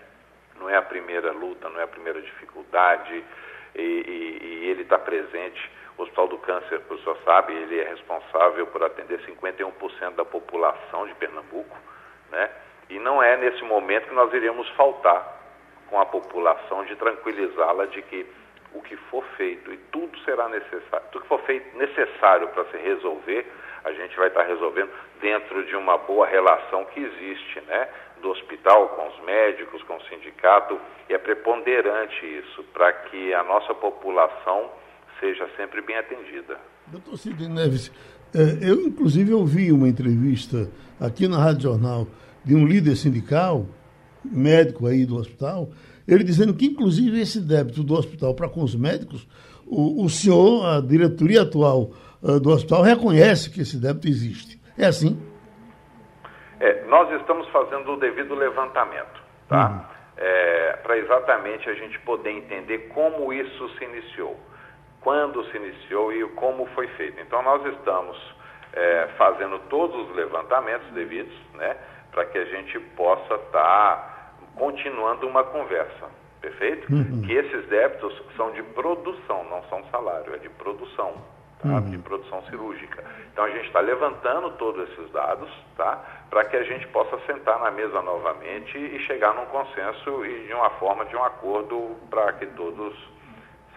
[0.59, 3.25] não é a primeira luta, não é a primeira dificuldade,
[3.75, 7.89] e, e, e ele está presente o Hospital do Câncer, o senhor sabe, ele é
[7.89, 11.77] responsável por atender 51% da população de Pernambuco,
[12.31, 12.51] né?
[12.89, 15.37] E não é nesse momento que nós iremos faltar
[15.91, 18.27] com a população de tranquilizá-la de que
[18.73, 22.77] o que for feito e tudo será necessário, tudo que for feito necessário para se
[22.77, 23.51] resolver,
[23.85, 27.89] a gente vai estar resolvendo dentro de uma boa relação que existe, né?
[28.19, 33.43] Do hospital com os médicos, com o sindicato, e é preponderante isso para que a
[33.43, 34.71] nossa população
[35.21, 36.59] seja sempre bem atendida.
[36.87, 37.93] Doutor Sidney Neves,
[38.35, 42.07] é, eu inclusive ouvi uma entrevista aqui na Rádio Jornal
[42.45, 43.67] de um líder sindical,
[44.25, 45.69] médico aí do hospital,
[46.07, 49.29] ele dizendo que inclusive esse débito do hospital para com os médicos,
[49.67, 51.91] o, o senhor, a diretoria atual
[52.23, 54.59] uh, do hospital, reconhece que esse débito existe.
[54.77, 55.21] É assim?
[56.61, 59.69] É, nós estamos fazendo o devido levantamento, tá?
[59.69, 59.99] Uhum.
[60.17, 64.37] É, para exatamente a gente poder entender como isso se iniciou
[65.01, 67.21] quando se iniciou e como foi feito.
[67.21, 68.17] Então, nós estamos
[68.73, 71.77] é, fazendo todos os levantamentos devidos, né,
[72.11, 76.09] para que a gente possa estar tá continuando uma conversa,
[76.41, 76.93] perfeito?
[76.93, 77.23] Uhum.
[77.23, 81.15] Que esses débitos são de produção, não são salário, é de produção,
[81.63, 81.69] tá?
[81.69, 81.91] uhum.
[81.91, 83.05] de produção cirúrgica.
[83.33, 86.03] Então a gente está levantando todos esses dados tá?
[86.29, 90.55] para que a gente possa sentar na mesa novamente e chegar num consenso e de
[90.55, 92.95] uma forma de um acordo para que todos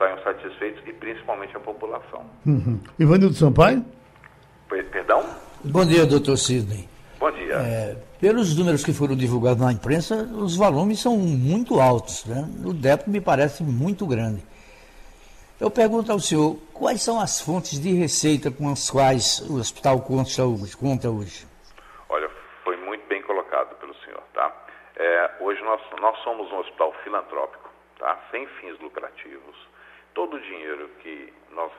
[0.01, 2.25] saiam satisfeitos e principalmente a população.
[2.43, 2.79] Uhum.
[2.97, 3.85] Ivanildo Sampaio?
[4.67, 5.23] Perdão?
[5.63, 6.89] Bom dia, doutor Sidney.
[7.19, 7.53] Bom dia.
[7.53, 12.25] É, pelos números que foram divulgados na imprensa, os volumes são muito altos.
[12.25, 12.49] Né?
[12.65, 14.43] O débito me parece muito grande.
[15.59, 20.01] Eu pergunto ao senhor, quais são as fontes de receita com as quais o hospital
[20.01, 20.75] conta hoje?
[20.75, 21.45] Conta hoje?
[22.09, 22.27] Olha,
[22.63, 24.23] foi muito bem colocado pelo senhor.
[24.33, 24.51] Tá?
[24.95, 28.17] É, hoje nós, nós somos um hospital filantrópico, tá?
[28.31, 29.70] sem fins lucrativos.
[30.13, 31.71] Todo o dinheiro que, nós,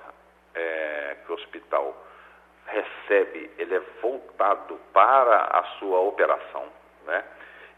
[0.55, 1.97] é, que o hospital
[2.67, 6.67] recebe, ele é voltado para a sua operação,
[7.05, 7.25] né?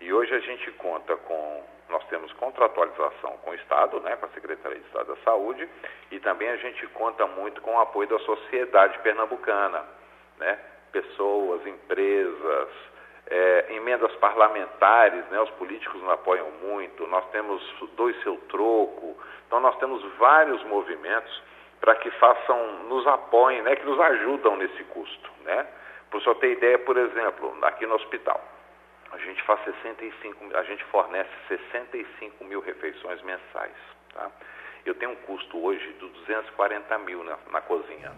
[0.00, 4.28] E hoje a gente conta com, nós temos contratualização com o Estado, né, com a
[4.30, 5.68] Secretaria de Estado da Saúde,
[6.10, 9.84] e também a gente conta muito com o apoio da sociedade pernambucana,
[10.38, 10.58] né?
[10.92, 12.68] Pessoas, empresas,
[13.26, 15.40] é, emendas parlamentares, né?
[15.40, 17.62] Os políticos nos apoiam muito, nós temos
[17.96, 21.42] dois seu troco, então nós temos vários movimentos
[21.80, 25.30] para que façam, nos apoiem, né, que nos ajudam nesse custo.
[25.42, 25.66] Né?
[26.12, 28.42] O senhor ter ideia, por exemplo, aqui no hospital,
[29.12, 33.74] a gente faz 65, a gente fornece 65 mil refeições mensais.
[34.14, 34.30] Tá?
[34.86, 38.12] Eu tenho um custo hoje de 240 mil na, na cozinha.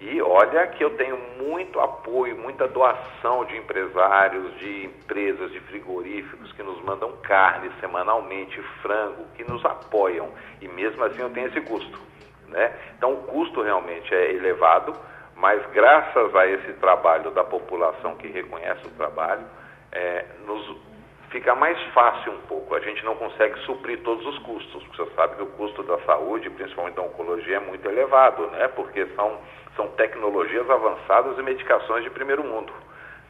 [0.00, 6.50] E olha que eu tenho muito apoio, muita doação de empresários, de empresas, de frigoríficos
[6.52, 10.30] que nos mandam carne semanalmente, frango, que nos apoiam.
[10.60, 12.00] E mesmo assim eu tenho esse custo.
[12.48, 12.72] Né?
[12.96, 14.96] Então, o custo realmente é elevado,
[15.36, 19.44] mas graças a esse trabalho da população que reconhece o trabalho,
[19.92, 20.89] é, nos
[21.30, 22.74] fica mais fácil um pouco.
[22.74, 26.50] A gente não consegue suprir todos os custos, você sabe que o custo da saúde,
[26.50, 28.68] principalmente da oncologia, é muito elevado, né?
[28.68, 29.38] porque são,
[29.76, 32.72] são tecnologias avançadas e medicações de primeiro mundo.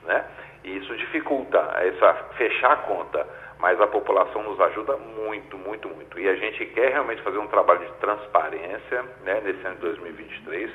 [0.05, 0.25] Né?
[0.65, 3.27] E isso dificulta essa, fechar a conta
[3.61, 6.19] mas a população nos ajuda muito, muito, muito.
[6.19, 10.71] E a gente quer realmente fazer um trabalho de transparência né, nesse ano de 2023,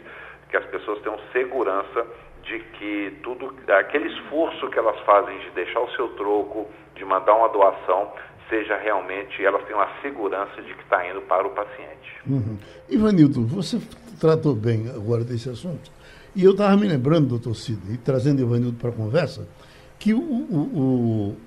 [0.50, 2.06] que as pessoas tenham segurança
[2.44, 7.36] de que tudo, aquele esforço que elas fazem de deixar o seu troco, de mandar
[7.36, 8.12] uma doação,
[8.50, 12.22] seja realmente, elas tenham a segurança de que está indo para o paciente.
[12.28, 12.58] Uhum.
[12.90, 13.80] Ivanildo, você
[14.20, 15.92] tratou bem agora desse assunto.
[16.36, 19.48] E eu estava me lembrando, doutor Cid, e trazendo o Ivanildo para a conversa,
[19.98, 21.38] que o, o,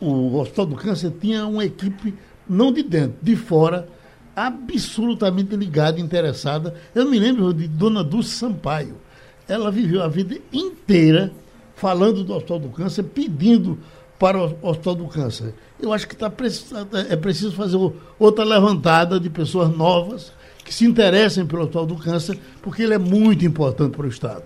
[0.00, 2.14] o Hospital do Câncer tinha uma equipe,
[2.48, 3.88] não de dentro, de fora,
[4.34, 6.74] absolutamente ligada, interessada.
[6.94, 8.96] Eu me lembro de Dona Dulce Sampaio.
[9.48, 11.32] Ela viveu a vida inteira
[11.74, 13.78] falando do Hospital do Câncer, pedindo
[14.20, 15.54] para o Hospital do Câncer.
[15.80, 16.30] Eu acho que tá,
[17.08, 17.78] é preciso fazer
[18.18, 20.30] outra levantada de pessoas novas
[20.62, 24.42] que se interessem pelo Hospital do Câncer, porque ele é muito importante para o Estado.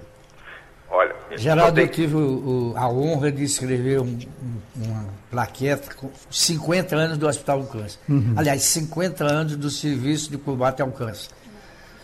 [0.89, 6.09] Olha, Geraldo, eu tive o, o, a honra de escrever um, um, uma plaqueta com
[6.31, 7.99] 50 anos do Hospital do Câncer.
[8.09, 8.35] Uhum.
[8.37, 11.31] Aliás, 50 anos do Serviço de Combate ao Câncer.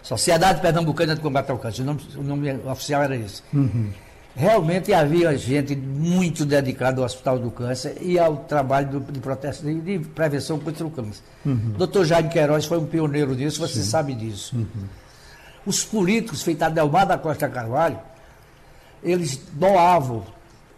[0.03, 1.83] Sociedade Pernambucana de Combate ao Câncer.
[1.83, 3.45] O nome, o nome oficial era esse.
[3.55, 3.93] Uhum.
[4.35, 9.65] Realmente havia gente muito dedicada ao Hospital do Câncer e ao trabalho do, de, protesto,
[9.65, 11.23] de, de, prevenção contra o câncer.
[11.45, 11.75] Uhum.
[11.77, 12.05] Dr.
[12.05, 13.91] Jaime Queiroz foi um pioneiro disso, você Sim.
[13.91, 14.57] sabe disso.
[14.57, 14.87] Uhum.
[15.67, 17.99] Os políticos, feito Adelmar da Costa Carvalho,
[19.03, 20.25] eles doavam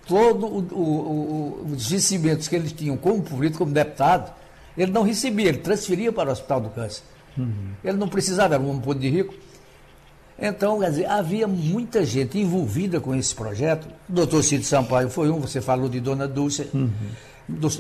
[0.07, 4.33] todos os vencimentos que eles tinham como político, como deputado,
[4.77, 7.03] ele não recebia, ele transferia para o Hospital do Câncer.
[7.37, 7.73] Uhum.
[7.85, 9.35] Ele não precisava, era um ponto de rico.
[10.45, 13.87] Então, quer dizer, havia muita gente envolvida com esse projeto.
[14.09, 16.69] O doutor Cid Sampaio foi um, você falou de Dona Dulce.
[16.75, 16.91] Uhum.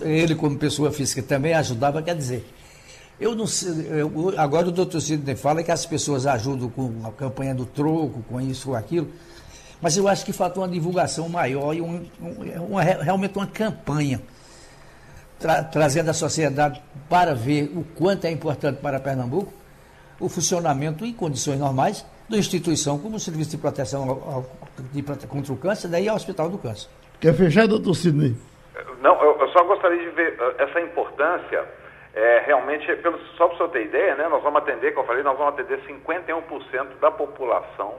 [0.03, 2.01] Ele, como pessoa física, também ajudava.
[2.01, 2.47] Quer dizer,
[3.19, 7.11] eu não sei, eu, agora o doutor Cid fala que as pessoas ajudam com a
[7.11, 9.09] campanha do troco, com isso ou aquilo.
[9.81, 14.23] Mas eu acho que faltou uma divulgação maior e um, um, uma, realmente uma campanha
[15.41, 19.53] tra, trazendo a sociedade para ver o quanto é importante para Pernambuco
[20.21, 24.47] o funcionamento em condições normais da instituição como o Serviço de Proteção ao, ao,
[24.91, 26.91] de, contra o Câncer, daí ao Hospital do Câncer.
[27.21, 28.35] Quer fechar, doutor Sidney?
[29.01, 31.65] Não, eu, eu só gostaria de ver uh, essa importância
[32.15, 35.09] é, realmente, pelo, só para o senhor ter ideia, né, nós vamos atender, como eu
[35.09, 37.95] falei, nós vamos atender 51% da população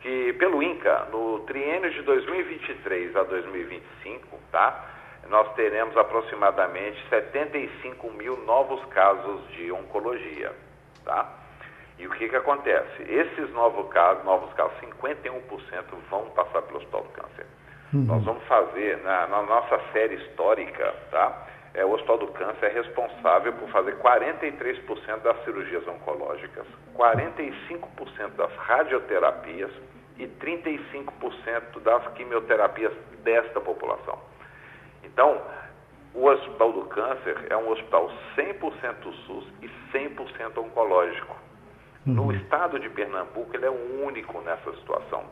[0.00, 4.84] que pelo INCA, no triênio de 2023 a 2025, tá?
[5.30, 10.52] Nós teremos aproximadamente 75 mil novos casos de oncologia,
[11.06, 11.43] tá?
[11.98, 13.02] E o que que acontece?
[13.02, 15.40] Esses novos casos, novos casos, 51%
[16.10, 17.46] vão passar pelo Hospital do Câncer.
[17.92, 18.04] Uhum.
[18.04, 21.46] Nós vamos fazer, na, na, nossa série histórica, tá?
[21.74, 28.54] é, o Hospital do Câncer é responsável por fazer 43% das cirurgias oncológicas, 45% das
[28.56, 29.72] radioterapias
[30.16, 32.92] e 35% das quimioterapias
[33.24, 34.18] desta população.
[35.02, 35.42] Então,
[36.14, 41.43] o Hospital do Câncer é um hospital 100% SUS e 100% oncológico.
[42.06, 42.14] Uhum.
[42.14, 45.24] No estado de Pernambuco, ele é o único nessa situação.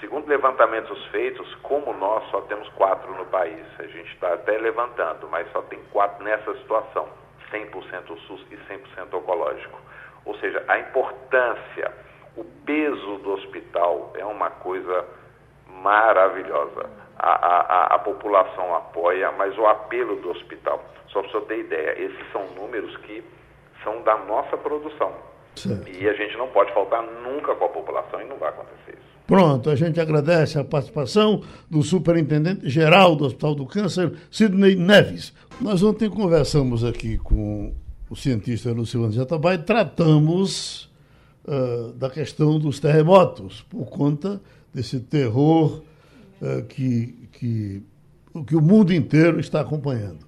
[0.00, 5.26] Segundo levantamentos feitos, como nós só temos quatro no país, a gente está até levantando,
[5.28, 7.08] mas só tem quatro nessa situação,
[7.50, 9.80] 100% SUS e 100% oncológico.
[10.26, 11.92] Ou seja, a importância,
[12.36, 15.06] o peso do hospital é uma coisa
[15.66, 16.90] maravilhosa.
[17.18, 22.02] A, a, a população apoia, mas o apelo do hospital, só para você ter ideia,
[22.02, 23.24] esses são números que
[23.82, 25.14] são da nossa produção.
[25.56, 25.88] Certo.
[25.88, 29.16] E a gente não pode faltar nunca com a população e não vai acontecer isso.
[29.26, 35.32] Pronto, a gente agradece a participação do superintendente geral do Hospital do Câncer, Sidney Neves.
[35.60, 37.74] Nós ontem conversamos aqui com
[38.08, 40.88] o cientista Luciano Jatabai, tratamos
[41.44, 44.40] uh, da questão dos terremotos, por conta
[44.72, 45.82] desse terror
[46.40, 47.82] uh, que, que,
[48.46, 50.26] que o mundo inteiro está acompanhando.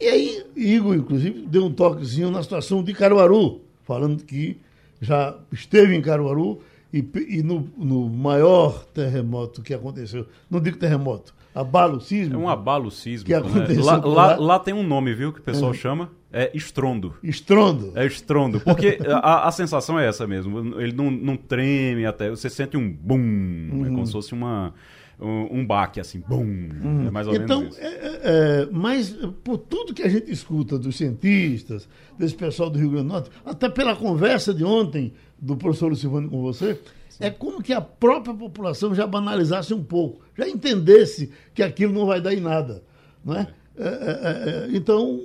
[0.00, 4.56] E aí, Igor, inclusive, deu um toquezinho na situação de Caruaru, falando que
[5.00, 6.60] já esteve em Caruaru
[6.94, 12.36] e, e no, no, maior terremoto que aconteceu, não digo terremoto, abalo sísmico.
[12.36, 13.26] É um abalo sísmico.
[13.26, 13.90] Que aconteceu né?
[13.90, 15.74] lá, lá, lá, tem um nome, viu, que o pessoal é.
[15.74, 16.08] chama.
[16.32, 17.16] É estrondo.
[17.20, 17.92] Estrondo?
[17.96, 18.60] É estrondo.
[18.60, 20.80] Porque a, a, sensação é essa mesmo.
[20.80, 22.30] Ele não, não treme até.
[22.30, 23.16] Você sente um bum.
[23.16, 23.86] Uhum.
[23.86, 24.72] É como se fosse uma
[25.20, 26.42] um, um baque, assim, bum.
[26.42, 27.06] Hum.
[27.06, 27.84] É mais ou então, menos isso.
[27.84, 29.10] É, é, é, mas
[29.44, 33.30] por tudo que a gente escuta dos cientistas, desse pessoal do Rio Grande do Norte,
[33.44, 37.24] até pela conversa de ontem do professor Silvano com você, Sim.
[37.24, 42.06] é como que a própria população já banalizasse um pouco, já entendesse que aquilo não
[42.06, 42.82] vai dar em nada.
[43.24, 43.46] Não é?
[43.76, 45.20] é, é então,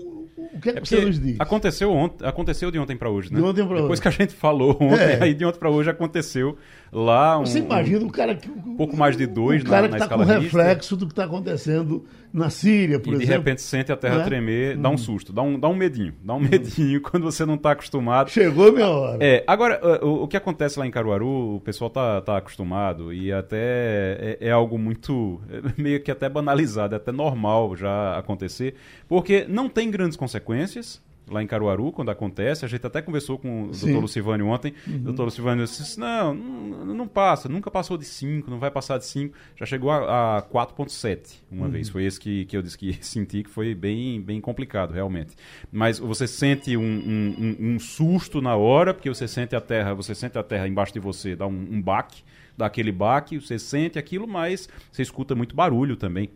[0.54, 1.36] o que é que é você nos diz?
[1.40, 3.40] Aconteceu, ontem, aconteceu de ontem para hoje, né?
[3.40, 3.82] De ontem para hoje.
[3.84, 5.24] Depois que a gente falou ontem, é.
[5.24, 6.58] aí de ontem para hoje aconteceu
[6.92, 7.46] lá um.
[7.46, 8.50] Você imagina o cara que.
[8.50, 11.26] Um pouco mais de dois o cara na, que está com reflexo do que está
[11.26, 13.24] acontecendo na Síria, por e exemplo.
[13.24, 14.24] E de repente sente a terra é?
[14.26, 14.98] tremer, dá um hum.
[14.98, 18.30] susto, dá um, dá um medinho, dá um medinho quando você não está acostumado.
[18.30, 19.18] Chegou a minha hora.
[19.22, 23.32] É, agora, o, o, que acontece lá em Caruaru, o pessoal tá, tá acostumado e
[23.32, 28.76] até é, é algo muito, é meio que até banalizado, é até normal já acontecer,
[29.08, 32.66] porque não tem grandes consequências, lá em Caruaru, quando acontece.
[32.66, 33.88] A gente até conversou com o Sim.
[33.88, 34.74] doutor Lucivânio ontem.
[34.88, 34.96] Uhum.
[34.96, 38.98] O doutor Lucivânio disse: não, não, não, passa, nunca passou de 5, não vai passar
[38.98, 39.36] de 5.
[39.56, 41.72] Já chegou a, a 4,7 uma uhum.
[41.72, 41.90] vez.
[41.90, 45.36] Foi esse que, que eu disse que senti que foi bem, bem complicado, realmente.
[45.72, 49.94] Mas você sente um, um, um, um susto na hora, porque você sente a terra,
[49.94, 52.24] você sente a terra embaixo de você, dá um, um baque,
[52.58, 56.30] dá aquele baque, você sente aquilo, mas você escuta muito barulho também.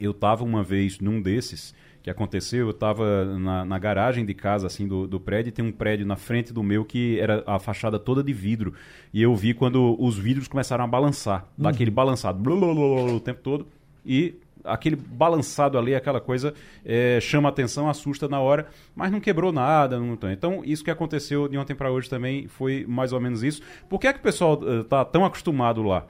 [0.00, 4.66] Eu estava uma vez num desses que aconteceu, eu estava na, na, garagem de casa,
[4.66, 7.58] assim, do, do prédio, e tem um prédio na frente do meu que era a
[7.58, 8.74] fachada toda de vidro.
[9.10, 11.64] E eu vi quando os vidros começaram a balançar, uhum.
[11.64, 13.66] daquele balançado, o tempo todo,
[14.04, 16.52] e aquele balançado ali, aquela coisa
[16.84, 19.98] é, chama atenção, assusta na hora, mas não quebrou nada.
[19.98, 23.62] Não Então, isso que aconteceu de ontem para hoje também foi mais ou menos isso.
[23.88, 26.06] Por que é que o pessoal está eh, tão acostumado lá?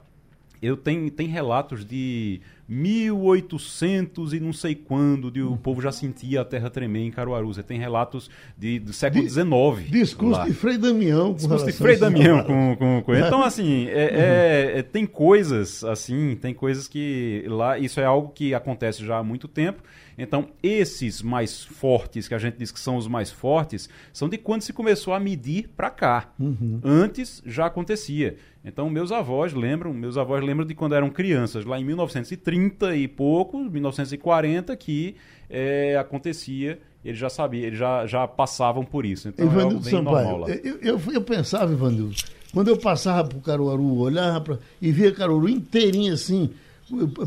[0.61, 6.41] Eu tenho, tem relatos de 1800 e não sei quando, de, o povo já sentia
[6.41, 7.53] a terra tremer em Caruaru.
[7.53, 9.89] Você tem relatos de, do século XIX.
[9.89, 10.45] Discurso lá.
[10.45, 11.31] de Frei Damião.
[11.31, 15.83] Com discurso de Frei Damião com, com, com, Então, assim, é, é, é, tem coisas,
[15.83, 19.83] assim, tem coisas que lá, isso é algo que acontece já há muito tempo.
[20.17, 24.37] Então, esses mais fortes, que a gente diz que são os mais fortes, são de
[24.37, 26.33] quando se começou a medir para cá.
[26.39, 26.79] Uhum.
[26.83, 28.37] Antes já acontecia.
[28.63, 33.07] Então, meus avós lembram, meus avós lembram de quando eram crianças, lá em 1930 e
[33.07, 35.15] pouco, 1940, que
[35.49, 39.27] é, acontecia, eles já sabiam, eles já, já passavam por isso.
[39.27, 42.15] Então, Ivanildo é Sampaio, eu, eu, eu, pensava, Ivanildo,
[42.51, 46.49] quando eu passava por Caruaru, olhava pra, e via Caruaru inteirinho assim,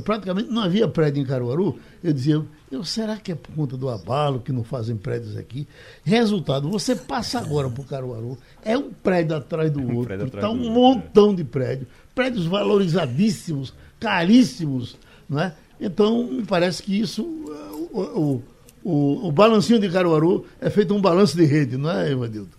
[0.05, 3.89] praticamente não havia prédio em Caruaru, eu dizia, eu, será que é por conta do
[3.89, 5.67] abalo que não fazem prédios aqui?
[6.05, 10.71] Resultado, você passa agora por Caruaru, é um prédio atrás do um outro, está um
[10.71, 14.97] montão de prédios, prédios valorizadíssimos, caríssimos,
[15.29, 15.55] não é?
[15.81, 18.43] Então, me parece que isso, o, o,
[18.85, 22.51] o, o balancinho de Caruaru é feito um balanço de rede, não é, Evandildo?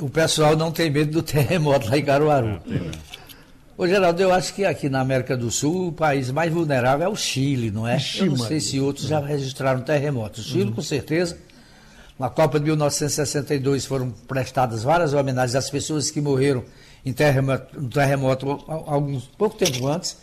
[0.00, 2.60] O pessoal não tem medo do terremoto lá em Caruaru.
[3.78, 7.08] Ô, Geraldo, eu acho que aqui na América do Sul o país mais vulnerável é
[7.08, 7.96] o Chile, não é?
[8.18, 10.44] Eu não sei se outros já registraram terremotos.
[10.44, 10.72] O Chile, uhum.
[10.72, 11.38] com certeza.
[12.18, 16.64] Na Copa de 1962 foram prestadas várias homenagens às pessoas que morreram
[17.06, 20.16] em terremoto, terremoto alguns pouco tempo antes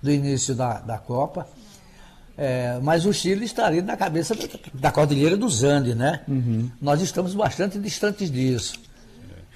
[0.00, 1.48] do início da, da Copa.
[2.38, 6.20] É, mas o Chile estaria na cabeça da, da Cordilheira dos Andes, né?
[6.28, 6.70] Uhum.
[6.80, 8.74] Nós estamos bastante distantes disso.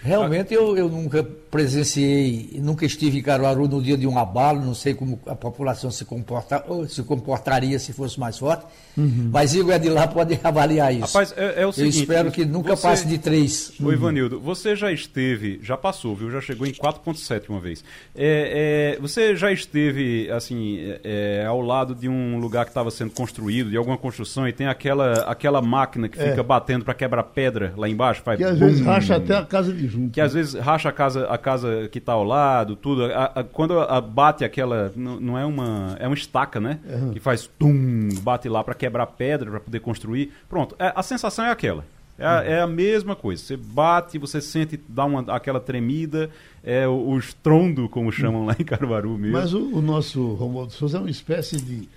[0.04, 4.74] Realmente eu, eu nunca presenciei, nunca estive em Caruaru no dia de um abalo, não
[4.74, 8.66] sei como a população se, comporta, se comportaria se fosse mais forte,
[8.98, 9.30] uhum.
[9.32, 11.06] mas Igor é de lá pode avaliar isso.
[11.06, 13.72] Rapaz, é, é o seguinte, eu espero que nunca você, passe de três.
[13.82, 16.30] Ô Ivanildo, você já esteve, já passou, viu?
[16.30, 17.82] Já chegou em 4.7 uma vez.
[18.14, 23.12] É, é, você já esteve, assim, é, ao lado de um lugar que estava sendo
[23.12, 27.72] construído, de alguma construção, e tem aquela, aquela máquina que fica batendo para quebrar pedra
[27.74, 28.20] lá embaixo?
[28.22, 30.12] Faz que às vezes racha até a casa de junto.
[30.12, 33.04] Que às vezes racha a casa, a casa que está ao lado, tudo.
[33.04, 34.92] A, a, quando a, bate aquela.
[34.94, 35.96] Não, não, é uma.
[35.98, 36.80] É uma estaca, né?
[36.88, 37.12] Uhum.
[37.12, 40.32] Que faz tum, bate lá para quebrar pedra, para poder construir.
[40.48, 40.74] Pronto.
[40.78, 41.84] É, a sensação é aquela.
[42.18, 42.32] É, uhum.
[42.42, 43.42] é, a mesma coisa.
[43.42, 46.30] Você bate, você sente, dá uma, aquela tremida,
[46.62, 49.36] é o, o estrondo, como chamam lá em Caruaru mesmo.
[49.36, 51.88] Mas o, o nosso Romualdo Souza é uma espécie de,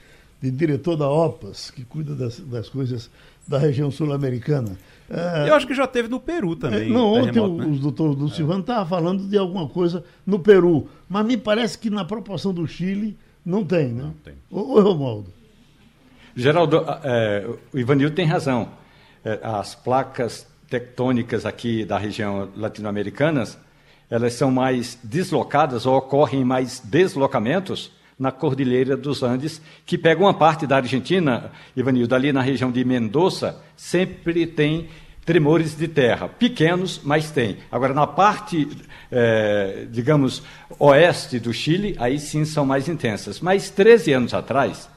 [0.41, 3.09] de diretor da OPAS, que cuida das, das coisas
[3.47, 4.77] da região sul-americana.
[5.09, 6.89] É, eu acho que já teve no Peru também.
[6.89, 7.65] É, não, ontem o, né?
[7.65, 11.89] o doutor do Silvano estava falando de alguma coisa no Peru, mas me parece que
[11.89, 14.03] na proporção do Chile não tem, né?
[14.03, 14.33] Não tem.
[14.51, 15.31] Ô, Romualdo.
[16.35, 18.69] Geraldo, é, o Ivanildo tem razão.
[19.23, 23.57] É, as placas tectônicas aqui da região latino-americanas,
[24.09, 30.33] elas são mais deslocadas ou ocorrem mais deslocamentos na Cordilheira dos Andes, que pega uma
[30.33, 34.87] parte da Argentina, Ivanildo, ali na região de Mendoza, sempre tem
[35.23, 37.57] tremores de terra, pequenos, mas tem.
[37.71, 38.67] Agora, na parte,
[39.11, 40.41] é, digamos,
[40.79, 43.41] oeste do Chile, aí sim são mais intensas.
[43.41, 44.89] Mas 13 anos atrás,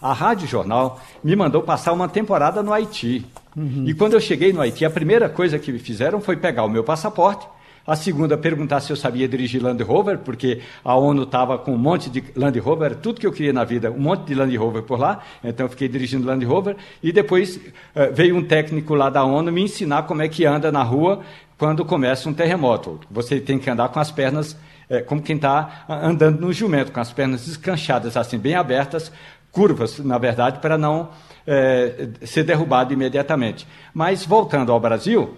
[0.00, 3.24] a Rádio Jornal me mandou passar uma temporada no Haiti.
[3.56, 3.84] Uhum.
[3.86, 6.68] E quando eu cheguei no Haiti, a primeira coisa que me fizeram foi pegar o
[6.68, 7.46] meu passaporte
[7.88, 11.78] a segunda, perguntar se eu sabia dirigir Land Rover, porque a ONU estava com um
[11.78, 14.82] monte de Land Rover, tudo que eu queria na vida, um monte de Land Rover
[14.82, 15.22] por lá.
[15.42, 16.76] Então eu fiquei dirigindo Land Rover.
[17.02, 20.70] E depois uh, veio um técnico lá da ONU me ensinar como é que anda
[20.70, 21.20] na rua
[21.56, 23.00] quando começa um terremoto.
[23.10, 24.54] Você tem que andar com as pernas
[24.90, 29.12] é, como quem está andando no jumento, com as pernas descanchadas, assim, bem abertas,
[29.50, 31.08] curvas, na verdade, para não
[31.46, 33.66] é, ser derrubado imediatamente.
[33.92, 35.36] Mas, voltando ao Brasil,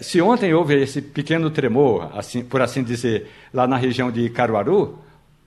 [0.00, 4.98] se ontem houve esse pequeno tremor, assim, por assim dizer, lá na região de Caruaru,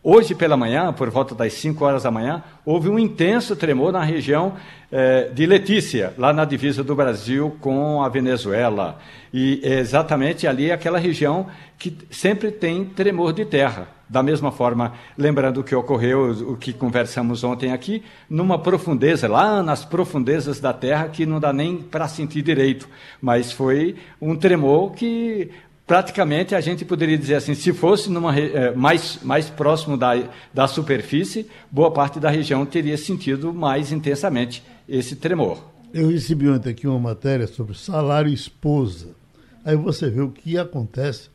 [0.04, 4.04] hoje pela manhã, por volta das 5 horas da manhã, houve um intenso tremor na
[4.04, 4.54] região
[4.92, 9.00] é, de Letícia, lá na divisa do Brasil com a Venezuela.
[9.34, 11.48] E é exatamente ali aquela região
[11.78, 13.97] que sempre tem tremor de terra.
[14.10, 19.62] Da mesma forma, lembrando o que ocorreu, o que conversamos ontem aqui, numa profundeza, lá
[19.62, 22.88] nas profundezas da Terra, que não dá nem para sentir direito,
[23.22, 25.52] mas foi um tremor que
[25.86, 30.12] praticamente a gente poderia dizer assim, se fosse numa, é, mais, mais próximo da,
[30.54, 35.64] da superfície, boa parte da região teria sentido mais intensamente esse tremor.
[35.94, 39.16] Eu recebi ontem aqui uma matéria sobre salário esposa.
[39.64, 41.30] Aí você vê o que acontece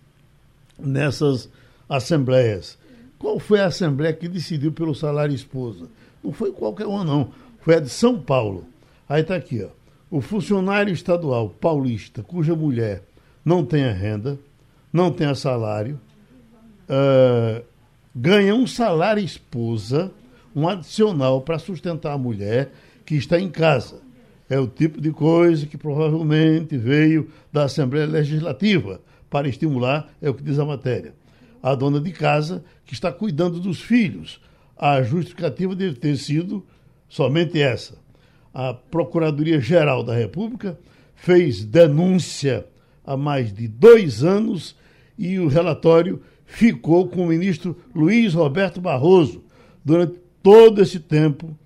[0.78, 1.48] nessas
[1.96, 2.78] assembleias.
[3.18, 5.88] Qual foi a assembleia que decidiu pelo salário esposa?
[6.24, 7.30] Não foi qualquer uma, não.
[7.60, 8.66] Foi a de São Paulo.
[9.08, 9.68] Aí está aqui, ó.
[10.10, 13.02] O funcionário estadual paulista cuja mulher
[13.44, 14.38] não tenha renda,
[14.92, 15.98] não tenha salário,
[16.88, 17.62] uh,
[18.14, 20.10] ganha um salário esposa,
[20.54, 22.72] um adicional para sustentar a mulher
[23.06, 24.00] que está em casa.
[24.50, 30.34] É o tipo de coisa que provavelmente veio da Assembleia Legislativa para estimular, é o
[30.34, 31.14] que diz a matéria
[31.62, 34.40] a dona de casa que está cuidando dos filhos.
[34.76, 36.66] A justificativa deve ter sido
[37.08, 37.96] somente essa.
[38.52, 40.78] A Procuradoria-Geral da República
[41.14, 42.66] fez denúncia
[43.04, 44.76] há mais de dois anos
[45.16, 49.44] e o relatório ficou com o ministro Luiz Roberto Barroso
[49.84, 51.56] durante todo esse tempo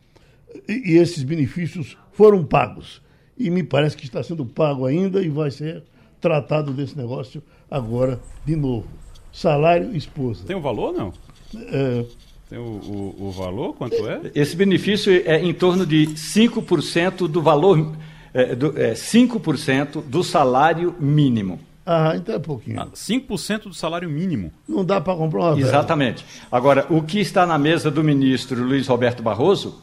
[0.69, 3.03] e, esses benefícios foram pagos.
[3.39, 5.83] E me parece que está sendo pago ainda e vai ser
[6.21, 9.06] tratado desse negócio agora de novo
[9.37, 10.45] salário esposa.
[10.47, 11.13] Tem o um valor não?
[11.55, 12.05] É...
[12.49, 13.75] Tem o, o, o, valor?
[13.75, 14.31] Quanto é?
[14.35, 17.97] Esse benefício é em torno de 5% do valor,
[18.33, 21.59] é, do, é, 5% do salário mínimo.
[21.85, 22.81] Ah, então é pouquinho.
[22.81, 24.53] Ah, 5% do salário mínimo.
[24.69, 26.25] Não dá para comprar uma Exatamente.
[26.51, 29.83] Agora, o que está na mesa do ministro Luiz Roberto Barroso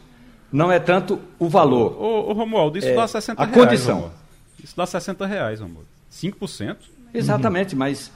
[0.50, 2.02] não é tanto o valor.
[2.02, 3.58] Ô, ô Romualdo, isso é dá 60 a reais.
[3.58, 3.96] A condição.
[3.96, 4.16] Romualdo.
[4.64, 5.88] Isso dá 60 reais, Romualdo.
[6.12, 6.78] 5%?
[7.14, 7.80] Exatamente, uhum.
[7.80, 8.10] mas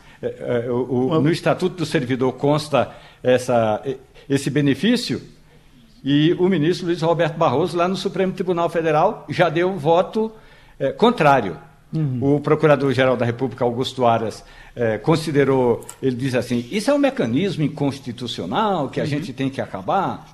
[1.21, 2.91] no Estatuto do Servidor consta
[3.23, 3.81] essa,
[4.29, 5.21] esse benefício
[6.03, 10.31] e o ministro Luiz Roberto Barroso, lá no Supremo Tribunal Federal, já deu voto
[10.79, 11.57] é, contrário.
[11.93, 12.35] Uhum.
[12.35, 14.43] O Procurador-Geral da República, Augusto Aras,
[14.75, 19.09] é, considerou, ele diz assim, isso é um mecanismo inconstitucional que a uhum.
[19.09, 20.25] gente tem que acabar.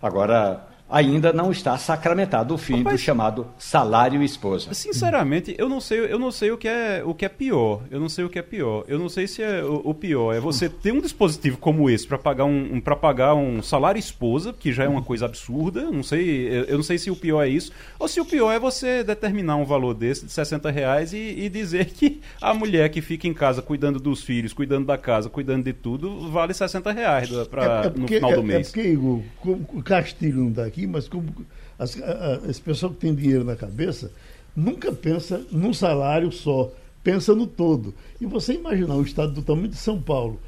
[0.00, 4.74] Agora, ainda não está sacramentado o fim Rapaz, do chamado salário esposa.
[4.74, 7.80] Sinceramente, eu não sei, eu não sei o que é o que é pior.
[7.90, 8.84] Eu não sei o que é pior.
[8.86, 12.06] Eu não sei se é o, o pior é você ter um dispositivo como esse
[12.06, 15.90] para pagar um, um para pagar um salário esposa, que já é uma coisa absurda.
[15.90, 18.52] Não sei, eu, eu, não sei se o pior é isso ou se o pior
[18.52, 22.90] é você determinar um valor desse de 60 reais e, e dizer que a mulher
[22.90, 26.92] que fica em casa cuidando dos filhos, cuidando da casa, cuidando de tudo, vale 60
[26.92, 28.68] reais pra, é, é porque, no final do é, mês.
[28.68, 31.32] É porque, Igor, o Castilho não está aqui aqui, mas como
[31.78, 34.10] as, a, esse pessoal que tem dinheiro na cabeça
[34.54, 36.70] nunca pensa num salário só,
[37.02, 37.94] pensa no todo.
[38.20, 40.38] E você imaginar o estado do tamanho de São Paulo,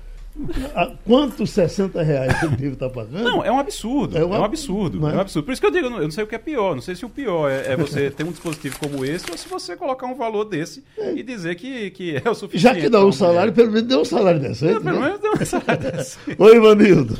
[1.04, 3.22] quantos 60 reais ele deve estar pagando?
[3.22, 4.18] Não, é um absurdo.
[4.18, 5.06] É um, é um absurdo.
[5.06, 5.12] É?
[5.12, 5.16] é?
[5.16, 5.46] um absurdo.
[5.46, 6.74] Por isso que eu digo, eu não, eu não, sei o que é pior.
[6.74, 9.48] Não sei se o pior é, é você ter um dispositivo como esse ou se
[9.48, 11.14] você colocar um valor desse é.
[11.14, 12.74] e dizer que, que é o suficiente.
[12.74, 14.64] Já que dá um salário, pelo menos dê um salário desse.
[14.64, 16.18] Não, pelo menos dê um salário desse.
[16.36, 17.16] Oi, Ivanildo.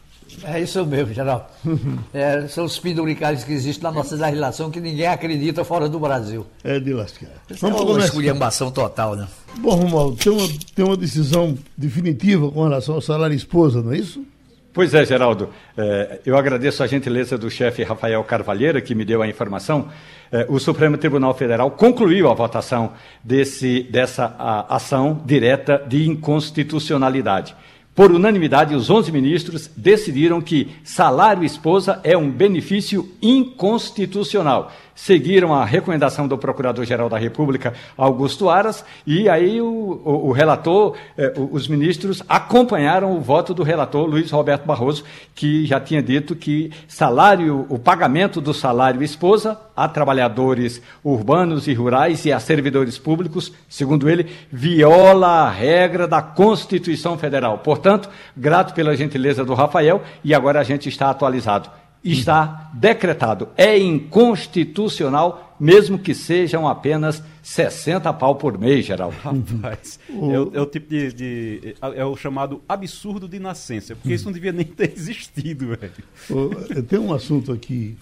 [0.44, 1.50] É isso mesmo, geral.
[2.12, 6.46] É, são os penduricários que existem na nossa legislação que ninguém acredita fora do Brasil.
[6.64, 7.28] É de lascar.
[7.60, 9.28] Vamos é uma esculhambação total, né?
[9.58, 13.98] Bom, Romualdo, tem uma, tem uma decisão definitiva com relação ao salário esposa, não é
[13.98, 14.24] isso?
[14.72, 15.50] Pois é, Geraldo.
[15.76, 19.88] É, eu agradeço a gentileza do chefe Rafael Carvalheira, que me deu a informação.
[20.30, 24.36] É, o Supremo Tribunal Federal concluiu a votação desse, dessa
[24.68, 27.56] ação direta de inconstitucionalidade.
[28.00, 34.72] Por unanimidade, os 11 ministros decidiram que salário esposa é um benefício inconstitucional
[35.04, 39.66] seguiram a recomendação do Procurador-Geral da República, Augusto Aras, e aí o,
[40.04, 45.02] o, o relator, eh, os ministros acompanharam o voto do relator Luiz Roberto Barroso,
[45.34, 51.72] que já tinha dito que salário, o pagamento do salário esposa a trabalhadores urbanos e
[51.72, 57.56] rurais e a servidores públicos, segundo ele, viola a regra da Constituição Federal.
[57.58, 63.48] Portanto, grato pela gentileza do Rafael e agora a gente está atualizado está decretado.
[63.56, 69.16] É inconstitucional, mesmo que sejam apenas 60 pau por mês, Geraldo.
[69.22, 70.30] Rapaz, o...
[70.30, 74.24] é, o, é, o, tipo de, de, É o chamado absurdo de nascença, porque isso
[74.24, 76.82] não devia nem ter existido, velho.
[76.84, 77.96] Tem um assunto aqui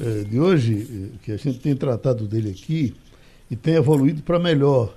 [0.00, 2.94] é, de hoje, é, que a gente tem tratado dele aqui,
[3.50, 4.96] e tem evoluído para melhor,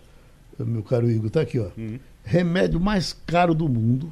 [0.57, 1.27] meu caro Igor.
[1.27, 1.69] Está aqui, ó.
[1.77, 1.99] Uhum.
[2.23, 4.11] Remédio mais caro do mundo,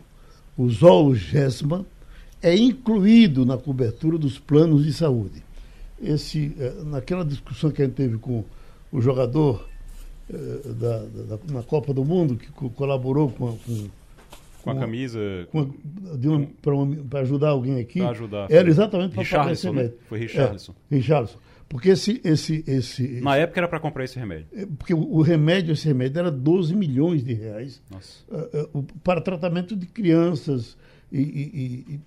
[0.57, 1.85] o Zolgensma
[2.45, 5.43] é incluído na cobertura dos planos de saúde.
[5.99, 8.43] Esse, eh, naquela discussão que a gente teve com
[8.91, 9.67] o jogador
[10.31, 13.87] eh, da, da, na Copa do Mundo, que colaborou com, com,
[14.61, 15.19] com a camisa.
[17.09, 17.99] Para ajudar alguém aqui.
[17.99, 18.47] Para ajudar.
[18.51, 19.91] Era exatamente para pagar esse remédio.
[19.93, 19.97] Né?
[20.07, 20.75] Foi Richarlison.
[20.91, 21.39] É, Richarlison.
[21.67, 23.21] Porque esse, esse, esse.
[23.21, 24.45] Na época era para comprar esse remédio.
[24.53, 27.81] É, porque o, o, remédio, esse remédio, era 12 milhões de reais
[28.29, 30.77] uh, uh, para tratamento de crianças
[31.11, 31.99] e, e, e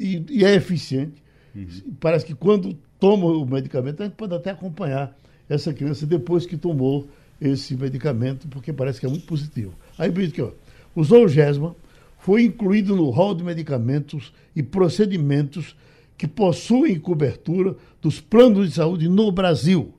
[0.00, 1.22] e, e é eficiente.
[1.54, 1.66] Uhum.
[2.00, 5.16] Parece que quando toma o medicamento, a gente pode até acompanhar
[5.48, 7.08] essa criança depois que tomou
[7.40, 9.74] esse medicamento, porque parece que é muito positivo.
[9.98, 10.50] Aí, ó,
[10.94, 11.76] o Zolgesma
[12.18, 15.76] foi incluído no rol de medicamentos e procedimentos
[16.16, 19.94] que possuem cobertura dos planos de saúde no Brasil.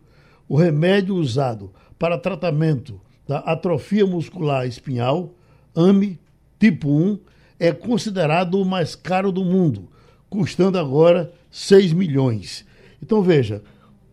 [0.48, 5.34] O remédio usado para tratamento da atrofia muscular espinhal,
[5.76, 6.20] AME,
[6.60, 7.20] tipo 1,
[7.62, 9.88] é considerado o mais caro do mundo,
[10.28, 12.66] custando agora 6 milhões.
[13.00, 13.62] Então veja,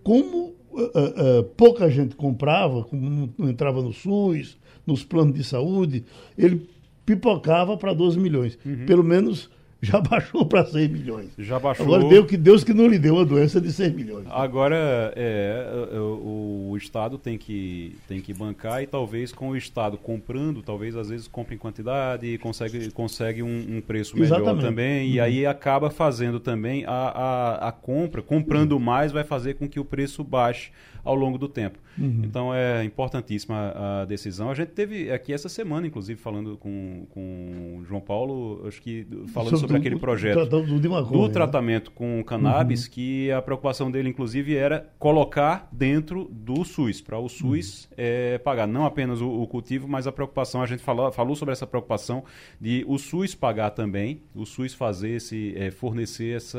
[0.05, 6.05] como uh, uh, pouca gente comprava, como não, entrava no SUS, nos planos de saúde,
[6.37, 6.69] ele
[7.07, 8.59] pipocava para 12 milhões.
[8.67, 8.85] Uhum.
[8.85, 9.49] Pelo menos
[9.81, 11.31] já baixou para 6 milhões.
[11.39, 11.87] Já baixou.
[11.87, 14.27] Agora deu que Deus que não lhe deu a doença de 6 milhões.
[14.31, 19.97] Agora é, o, o, Estado tem que, tem que bancar e talvez com o Estado
[19.97, 24.65] comprando, talvez às vezes compre em quantidade e consegue, consegue um, um preço melhor Exatamente.
[24.65, 25.07] também.
[25.07, 25.15] Uhum.
[25.15, 28.81] E aí acaba fazendo também a, a, a compra, comprando uhum.
[28.81, 30.71] mais vai fazer com que o preço baixe
[31.09, 31.79] ao longo do tempo.
[31.99, 32.21] Uhum.
[32.23, 34.51] Então é importantíssima a decisão.
[34.51, 39.07] A gente teve aqui essa semana, inclusive, falando com, com o João Paulo, acho que
[39.33, 41.29] falando sobre, sobre aquele projeto do, do, do né?
[41.33, 42.91] tratamento com cannabis, uhum.
[42.91, 47.91] que a preocupação dele, inclusive, era colocar dentro do SUS, para o SUS uhum.
[47.97, 51.53] é, pagar não apenas o, o, cultivo, mas a preocupação, a gente falou, falou sobre
[51.53, 52.23] essa preocupação
[52.61, 56.59] de o SUS pagar também, o SUS fazer esse, é, fornecer essa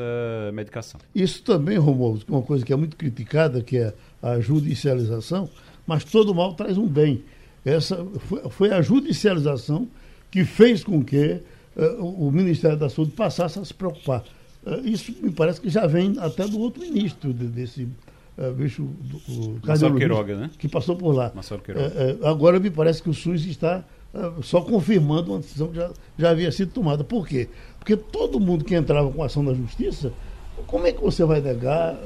[0.52, 1.00] medicação.
[1.14, 5.48] Isso também, Romualdo, uma coisa que é muito criticada, que é a judicialização,
[5.86, 7.22] mas todo mal traz um bem.
[7.64, 9.88] Essa foi, foi a judicialização
[10.30, 11.40] que fez com que
[11.76, 14.24] uh, o Ministério da Saúde passasse a se preocupar.
[14.64, 17.88] Uh, isso me parece que já vem até do outro ministro de, desse
[18.38, 20.50] uh, bicho, do, Marcelo Queiroga, né?
[20.58, 21.32] que passou por lá.
[21.34, 22.18] Marcelo Queiroga.
[22.24, 23.84] agora me parece que o SUS está
[24.42, 27.04] só confirmando uma decisão que já, já havia sido tomada.
[27.04, 27.48] Por quê?
[27.78, 30.12] Porque todo mundo que entrava com ação na justiça
[30.66, 31.96] Como é que você vai negar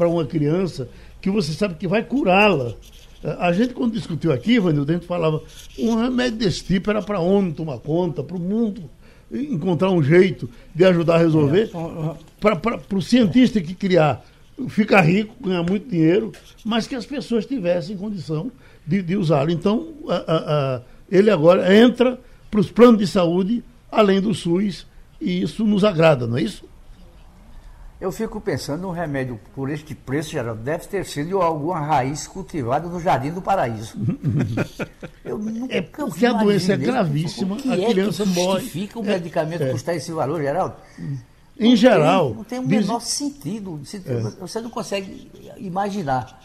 [0.00, 0.88] para uma criança
[1.20, 2.72] que você sabe que vai curá-la?
[3.38, 5.42] A gente, quando discutiu aqui, Vanildo, a gente falava
[5.78, 8.88] um remédio desse tipo era para ONU tomar conta, para o mundo
[9.30, 11.70] encontrar um jeito de ajudar a resolver.
[11.74, 12.54] É.
[12.56, 14.24] Para o cientista que criar,
[14.70, 16.32] ficar rico, ganhar muito dinheiro,
[16.64, 18.50] mas que as pessoas tivessem condição
[18.86, 19.50] de, de usá-lo.
[19.50, 20.80] Então, a, a, a,
[21.12, 22.18] ele agora entra
[22.50, 24.86] para os planos de saúde, além do SUS,
[25.20, 26.69] e isso nos agrada, não é isso?
[28.00, 32.88] Eu fico pensando um remédio por este preço, Geraldo, deve ter sido alguma raiz cultivada
[32.88, 33.98] no Jardim do Paraíso.
[35.22, 38.60] eu nunca é porque a doença é gravíssima, a é criança morre.
[38.60, 40.76] justifica o medicamento é, custar esse valor, Geraldo?
[41.58, 42.28] Em não geral.
[42.28, 43.80] Tem, não tem o menor sentido.
[44.06, 44.20] É.
[44.40, 46.40] Você não consegue imaginar.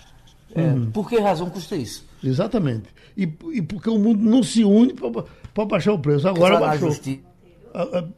[0.54, 0.92] É, uhum.
[0.92, 2.06] Por que razão custa isso?
[2.22, 2.90] Exatamente.
[3.16, 6.28] E, e porque o mundo não se une para baixar o preço.
[6.28, 6.94] Agora baixou.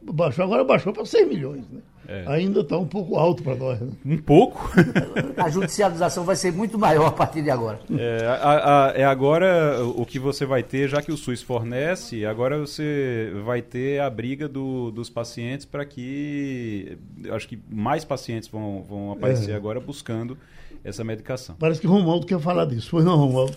[0.02, 1.64] Baixou, agora baixou para 100 milhões.
[1.70, 1.80] Né?
[2.08, 2.24] É.
[2.26, 3.80] Ainda está um pouco alto para nós.
[3.80, 3.90] Né?
[4.04, 4.70] Um pouco?
[5.36, 7.80] a judicialização vai ser muito maior a partir de agora.
[7.90, 12.24] É, a, a, é agora o que você vai ter, já que o SUS fornece,
[12.24, 16.96] agora você vai ter a briga do, dos pacientes para que.
[17.30, 19.54] Acho que mais pacientes vão, vão aparecer é.
[19.54, 20.38] agora buscando
[20.82, 21.56] essa medicação.
[21.58, 22.88] Parece que Romualdo quer falar disso.
[22.90, 23.54] Pois não, Romualdo?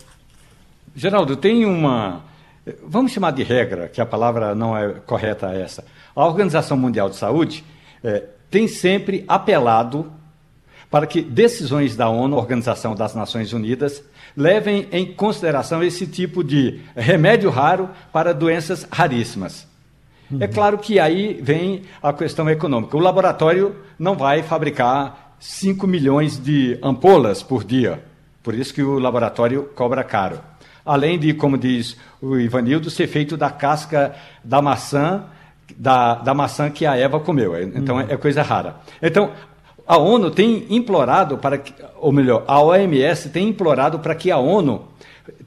[0.93, 2.23] Geraldo, tem uma.
[2.83, 5.83] Vamos chamar de regra, que a palavra não é correta essa.
[6.15, 7.63] A Organização Mundial de Saúde
[8.03, 10.11] é, tem sempre apelado
[10.89, 14.03] para que decisões da ONU, Organização das Nações Unidas,
[14.35, 19.67] levem em consideração esse tipo de remédio raro para doenças raríssimas.
[20.29, 20.37] Uhum.
[20.41, 22.95] É claro que aí vem a questão econômica.
[22.95, 28.03] O laboratório não vai fabricar 5 milhões de ampolas por dia.
[28.43, 30.50] Por isso que o laboratório cobra caro.
[30.85, 35.25] Além de, como diz o Ivanildo, ser feito da casca da maçã
[35.77, 37.59] da, da maçã que a Eva comeu.
[37.61, 38.01] Então uhum.
[38.01, 38.77] é, é coisa rara.
[39.01, 39.31] Então,
[39.85, 44.37] a ONU tem implorado para que, ou melhor, a OMS tem implorado para que a
[44.37, 44.83] ONU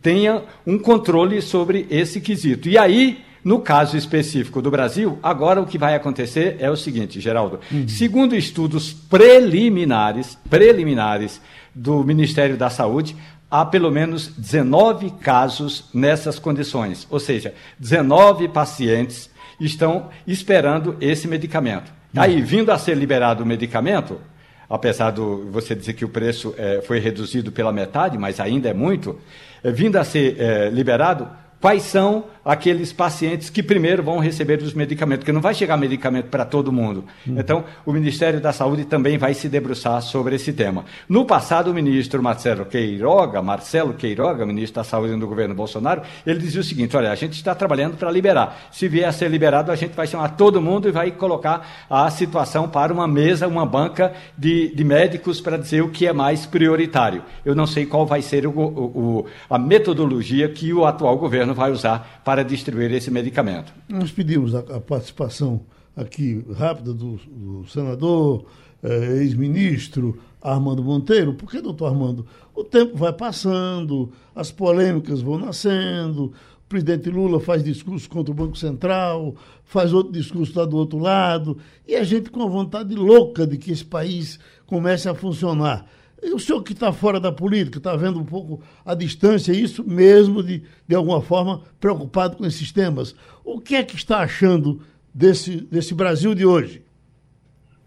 [0.02, 2.68] tenha um controle sobre esse quesito.
[2.68, 7.20] E aí, no caso específico do Brasil, agora o que vai acontecer é o seguinte,
[7.20, 7.60] Geraldo.
[7.70, 7.88] Uhum.
[7.88, 11.40] Segundo estudos preliminares, preliminares
[11.74, 13.16] do Ministério da Saúde,
[13.54, 19.30] há pelo menos 19 casos nessas condições, ou seja, 19 pacientes
[19.60, 21.92] estão esperando esse medicamento.
[22.16, 24.20] Aí, vindo a ser liberado o medicamento,
[24.68, 25.20] apesar de
[25.52, 29.20] você dizer que o preço é, foi reduzido pela metade, mas ainda é muito,
[29.62, 31.28] é, vindo a ser é, liberado,
[31.60, 36.26] quais são aqueles pacientes que primeiro vão receber os medicamentos, porque não vai chegar medicamento
[36.26, 37.04] para todo mundo.
[37.26, 37.38] Uhum.
[37.38, 40.84] Então, o Ministério da Saúde também vai se debruçar sobre esse tema.
[41.08, 46.38] No passado, o ministro Marcelo Queiroga, Marcelo Queiroga, ministro da Saúde do governo Bolsonaro, ele
[46.38, 48.68] dizia o seguinte: olha, a gente está trabalhando para liberar.
[48.70, 52.10] Se vier a ser liberado, a gente vai chamar todo mundo e vai colocar a
[52.10, 56.46] situação para uma mesa, uma banca de, de médicos para dizer o que é mais
[56.46, 57.22] prioritário.
[57.44, 61.70] Eu não sei qual vai ser o, o, a metodologia que o atual governo vai
[61.70, 63.72] usar para para distribuir esse medicamento.
[63.88, 65.60] Nós pedimos a, a participação
[65.94, 68.46] aqui rápida do, do senador,
[68.82, 76.24] eh, ex-ministro Armando Monteiro, porque, doutor Armando, o tempo vai passando, as polêmicas vão nascendo,
[76.24, 80.98] o presidente Lula faz discurso contra o Banco Central, faz outro discurso lá do outro
[80.98, 81.56] lado,
[81.86, 85.86] e a gente com a vontade louca de que esse país comece a funcionar.
[86.24, 89.86] E o senhor que está fora da política, está vendo um pouco a distância, isso
[89.86, 93.14] mesmo de, de alguma forma, preocupado com esses temas.
[93.44, 94.80] O que é que está achando
[95.12, 96.82] desse, desse Brasil de hoje?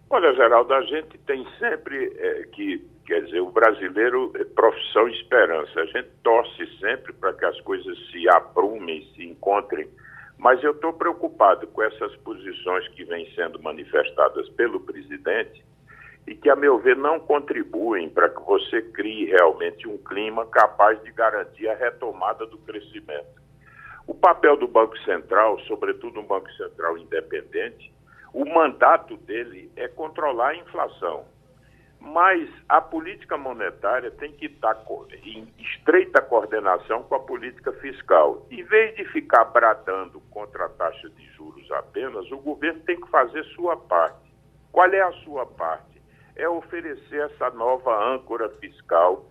[0.08, 5.80] Olha, Geraldo, a gente tem sempre é, que, quer dizer, o brasileiro é profissão esperança.
[5.80, 9.88] A gente torce sempre para que as coisas se aprumem, se encontrem.
[10.38, 15.66] Mas eu estou preocupado com essas posições que vêm sendo manifestadas pelo presidente
[16.28, 21.02] e que, a meu ver, não contribuem para que você crie realmente um clima capaz
[21.02, 23.42] de garantir a retomada do crescimento.
[24.06, 27.94] O papel do Banco Central, sobretudo um Banco Central independente,
[28.34, 31.26] o mandato dele é controlar a inflação.
[32.00, 34.78] Mas a política monetária tem que estar
[35.24, 38.46] em estreita coordenação com a política fiscal.
[38.52, 43.10] Em vez de ficar bradando contra a taxa de juros apenas, o governo tem que
[43.10, 44.32] fazer sua parte.
[44.72, 45.97] Qual é a sua parte?
[46.38, 49.26] É oferecer essa nova âncora fiscal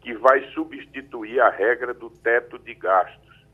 [0.00, 3.46] que vai substituir a regra do teto de gastos,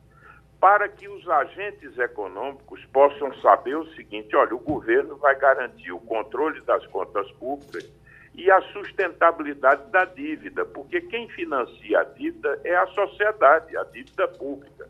[0.61, 6.01] para que os agentes econômicos possam saber o seguinte: olha, o governo vai garantir o
[6.01, 7.89] controle das contas públicas
[8.35, 14.29] e a sustentabilidade da dívida, porque quem financia a dívida é a sociedade, a dívida
[14.29, 14.89] pública.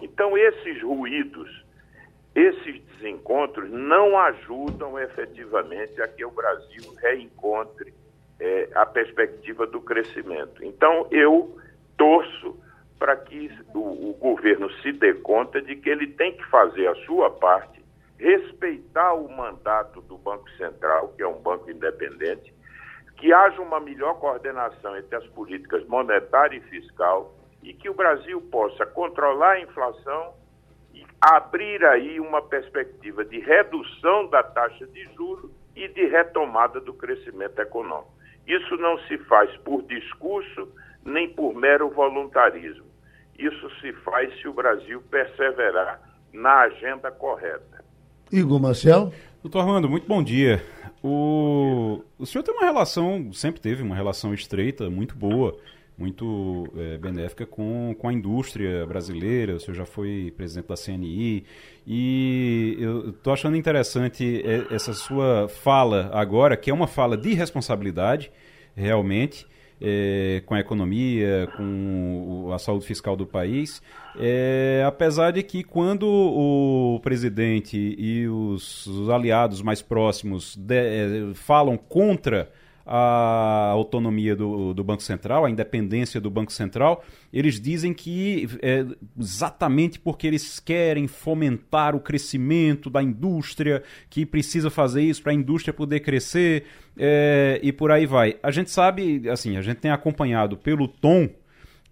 [0.00, 1.64] Então, esses ruídos
[2.34, 7.92] esses desencontros não ajudam efetivamente a que o Brasil reencontre
[8.40, 10.64] é, a perspectiva do crescimento.
[10.64, 11.56] Então, eu
[11.96, 12.58] torço
[12.98, 16.94] para que o, o governo se dê conta de que ele tem que fazer a
[17.04, 17.84] sua parte,
[18.18, 22.54] respeitar o mandato do Banco Central, que é um banco independente,
[23.16, 28.40] que haja uma melhor coordenação entre as políticas monetária e fiscal e que o Brasil
[28.50, 30.34] possa controlar a inflação
[31.22, 37.60] abrir aí uma perspectiva de redução da taxa de juros e de retomada do crescimento
[37.60, 38.12] econômico.
[38.44, 40.68] Isso não se faz por discurso
[41.04, 42.86] nem por mero voluntarismo.
[43.38, 46.00] Isso se faz se o Brasil perseverar
[46.32, 47.84] na agenda correta.
[48.32, 49.12] Igor Marcel?
[49.42, 50.60] Doutor Armando, muito bom dia.
[51.02, 55.56] O, o senhor tem uma relação, sempre teve uma relação estreita, muito boa,
[55.96, 59.56] muito é, benéfica com, com a indústria brasileira.
[59.56, 61.44] O senhor já foi presidente da CNI.
[61.86, 67.34] E eu estou achando interessante é, essa sua fala agora, que é uma fala de
[67.34, 68.32] responsabilidade,
[68.74, 69.46] realmente
[69.82, 73.82] é, com a economia, com a saúde fiscal do país,
[74.16, 81.34] é, apesar de que quando o presidente e os, os aliados mais próximos de, é,
[81.34, 82.48] falam contra
[82.84, 88.84] a autonomia do, do, Banco Central, a independência do Banco Central, eles dizem que é
[89.18, 95.34] exatamente porque eles querem fomentar o crescimento da indústria, que precisa fazer isso para a
[95.34, 96.64] indústria poder crescer
[96.96, 98.36] é, e por aí vai.
[98.42, 101.28] A gente sabe, assim, a gente tem acompanhado pelo tom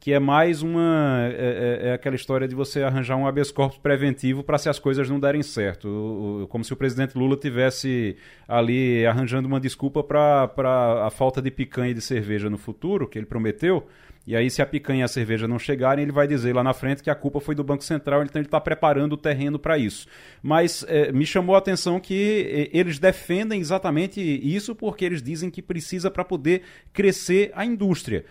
[0.00, 1.28] que é mais uma.
[1.30, 4.78] É, é, é, aquela história de você arranjar um habeas corpus preventivo para se as
[4.78, 5.88] coisas não derem certo.
[5.88, 8.16] O, o, como se o presidente Lula tivesse
[8.48, 13.18] ali arranjando uma desculpa para a falta de picanha e de cerveja no futuro, que
[13.18, 13.86] ele prometeu.
[14.26, 16.72] E aí, se a picanha e a cerveja não chegarem, ele vai dizer lá na
[16.72, 19.76] frente que a culpa foi do Banco Central, então ele está preparando o terreno para
[19.76, 20.06] isso.
[20.42, 25.60] Mas é, me chamou a atenção que eles defendem exatamente isso porque eles dizem que
[25.60, 28.24] precisa para poder crescer a indústria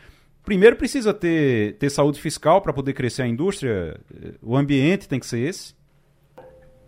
[0.50, 4.00] primeiro precisa ter, ter saúde fiscal para poder crescer a indústria?
[4.42, 5.76] O ambiente tem que ser esse?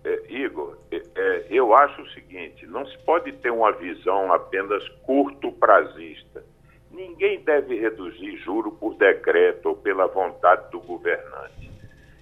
[0.04, 4.84] É, Igor, é, é, eu acho o seguinte: não se pode ter uma visão apenas
[5.06, 6.44] curto prazista.
[6.90, 11.72] Ninguém deve reduzir juro por decreto ou pela vontade do governante.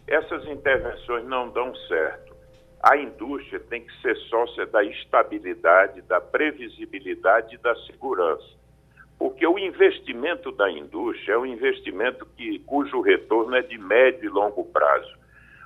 [0.07, 2.35] Essas intervenções não dão certo.
[2.83, 8.58] A indústria tem que ser sócia da estabilidade, da previsibilidade e da segurança
[9.19, 14.29] porque o investimento da indústria é um investimento que, cujo retorno é de médio e
[14.29, 15.19] longo prazo.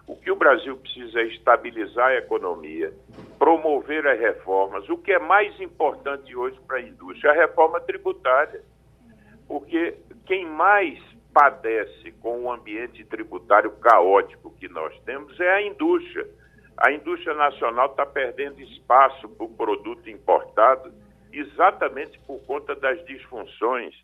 [0.07, 2.91] O que o Brasil precisa é estabilizar a economia,
[3.37, 4.89] promover as reformas.
[4.89, 8.61] O que é mais importante hoje para a indústria é a reforma tributária.
[9.47, 10.99] Porque quem mais
[11.31, 16.27] padece com o ambiente tributário caótico que nós temos é a indústria.
[16.75, 20.91] A indústria nacional está perdendo espaço para o produto importado
[21.33, 23.95] exatamente por conta das disfunções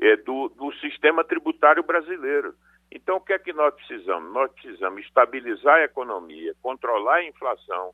[0.00, 2.54] é, do, do sistema tributário brasileiro.
[2.90, 4.32] Então, o que é que nós precisamos?
[4.32, 7.92] Nós precisamos estabilizar a economia, controlar a inflação,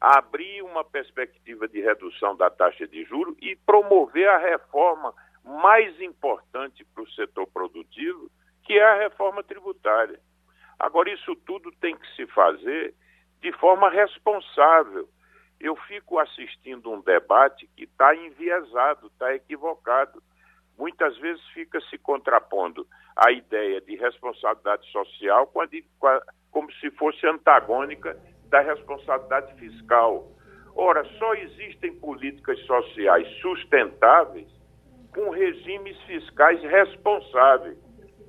[0.00, 5.14] abrir uma perspectiva de redução da taxa de juros e promover a reforma
[5.44, 8.28] mais importante para o setor produtivo,
[8.64, 10.18] que é a reforma tributária.
[10.78, 12.94] Agora, isso tudo tem que se fazer
[13.40, 15.08] de forma responsável,
[15.64, 20.22] eu fico assistindo um debate que está enviesado, está equivocado.
[20.76, 22.86] Muitas vezes fica se contrapondo
[23.16, 25.66] a ideia de responsabilidade social com a
[25.98, 28.14] com a, como se fosse antagônica
[28.50, 30.30] da responsabilidade fiscal.
[30.76, 34.48] Ora, só existem políticas sociais sustentáveis
[35.14, 37.78] com regimes fiscais responsáveis.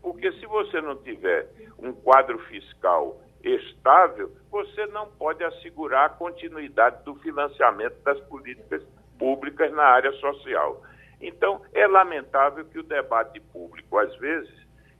[0.01, 7.03] Porque se você não tiver um quadro fiscal estável, você não pode assegurar a continuidade
[7.03, 8.83] do financiamento das políticas
[9.19, 10.81] públicas na área social.
[11.21, 14.51] Então, é lamentável que o debate público, às vezes,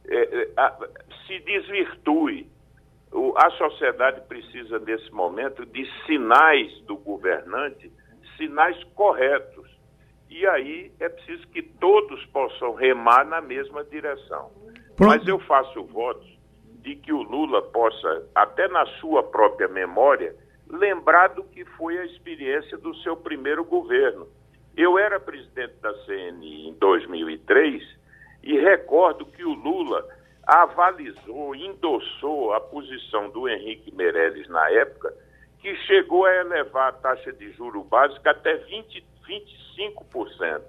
[0.08, 0.74] é, é,
[1.26, 2.48] se desvirtue.
[3.12, 7.92] O, a sociedade precisa, nesse momento, de sinais do governante,
[8.38, 9.74] sinais corretos.
[10.30, 14.52] E aí é preciso que todos possam remar na mesma direção.
[14.96, 15.18] Pronto.
[15.18, 16.35] Mas eu faço votos
[16.86, 20.36] de que o Lula possa, até na sua própria memória,
[20.70, 24.28] lembrar do que foi a experiência do seu primeiro governo.
[24.78, 27.84] Eu era presidente da CNI em 2003
[28.44, 30.08] e recordo que o Lula
[30.46, 35.12] avalizou, endossou a posição do Henrique Meirelles na época,
[35.60, 40.62] que chegou a elevar a taxa de juro básica até 20, 25%.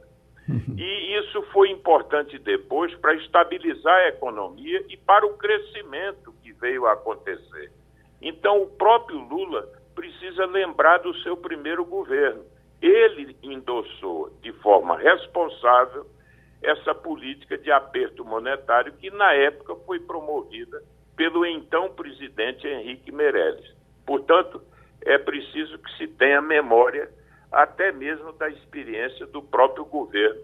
[0.78, 6.86] E isso foi importante depois para estabilizar a economia e para o crescimento que veio
[6.86, 7.72] a acontecer.
[8.20, 12.44] Então, o próprio Lula precisa lembrar do seu primeiro governo.
[12.80, 16.06] Ele endossou de forma responsável
[16.62, 20.82] essa política de aperto monetário que, na época, foi promovida
[21.16, 23.74] pelo então presidente Henrique Meirelles.
[24.04, 24.60] Portanto,
[25.02, 27.08] é preciso que se tenha memória
[27.56, 30.42] até mesmo da experiência do próprio governo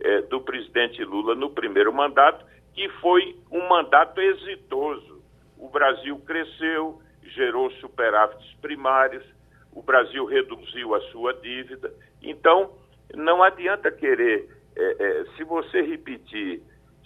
[0.00, 5.20] é, do presidente Lula no primeiro mandato, que foi um mandato exitoso.
[5.58, 9.24] O Brasil cresceu, gerou superávites primários,
[9.72, 11.92] o Brasil reduziu a sua dívida.
[12.22, 12.70] Então,
[13.12, 16.62] não adianta querer, é, é, se você repetir,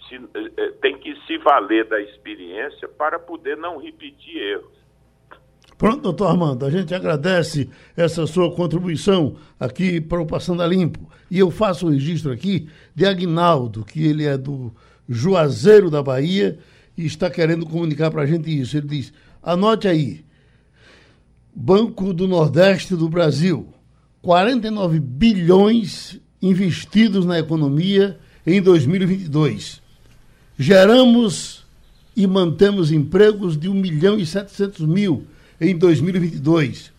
[0.07, 0.19] se,
[0.81, 4.76] tem que se valer da experiência para poder não repetir erros.
[5.77, 11.07] Pronto, doutor Armando, a gente agradece essa sua contribuição aqui para o Passando a Limpo.
[11.29, 14.73] E eu faço o um registro aqui de Agnaldo, que ele é do
[15.07, 16.57] Juazeiro da Bahia
[16.97, 18.75] e está querendo comunicar para a gente isso.
[18.75, 19.13] Ele diz:
[19.43, 20.25] anote aí,
[21.53, 23.67] Banco do Nordeste do Brasil,
[24.23, 28.17] 49 bilhões investidos na economia
[28.47, 29.79] em 2022.
[30.57, 31.63] Geramos
[32.15, 35.27] e mantemos empregos de 1 milhão e 700 mil
[35.59, 36.91] em 2022.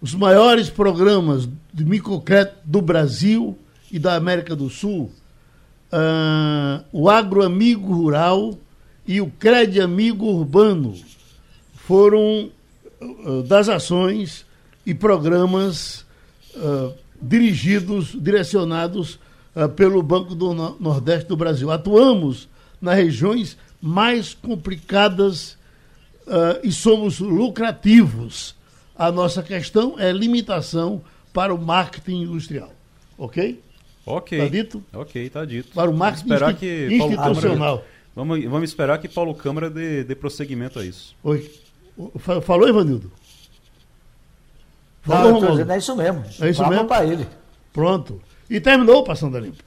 [0.00, 3.58] Os maiores programas de microcrédito do Brasil
[3.92, 5.10] e da América do Sul,
[5.92, 8.58] uh, o Agroamigo Rural
[9.06, 10.94] e o Crédito Amigo Urbano
[11.74, 12.50] foram
[13.00, 14.46] uh, das ações
[14.86, 16.06] e programas
[16.54, 19.18] uh, dirigidos, direcionados
[19.74, 21.72] pelo Banco do Nordeste do Brasil.
[21.72, 22.48] Atuamos
[22.80, 25.58] nas regiões mais complicadas
[26.26, 28.54] uh, e somos lucrativos.
[28.96, 31.02] A nossa questão é limitação
[31.32, 32.72] para o marketing industrial.
[33.16, 33.62] Ok?
[34.04, 34.38] Ok.
[34.38, 34.84] Está dito?
[34.92, 35.72] Ok, está dito.
[35.74, 37.78] Para o marketing esperar que institucional.
[37.78, 41.14] Câmara, vamos, vamos esperar que Paulo Câmara dê, dê prosseguimento a isso.
[41.22, 41.50] Oi.
[42.42, 43.10] Falou, Ivanildo?
[45.02, 46.24] Falou, Não, dizendo, é isso mesmo.
[46.40, 46.88] É isso Fala mesmo?
[46.88, 47.26] para ele.
[47.72, 48.20] Pronto.
[48.48, 49.62] E terminou o Passando a Limpo.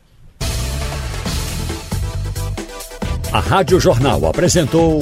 [3.32, 5.02] A Rádio Jornal apresentou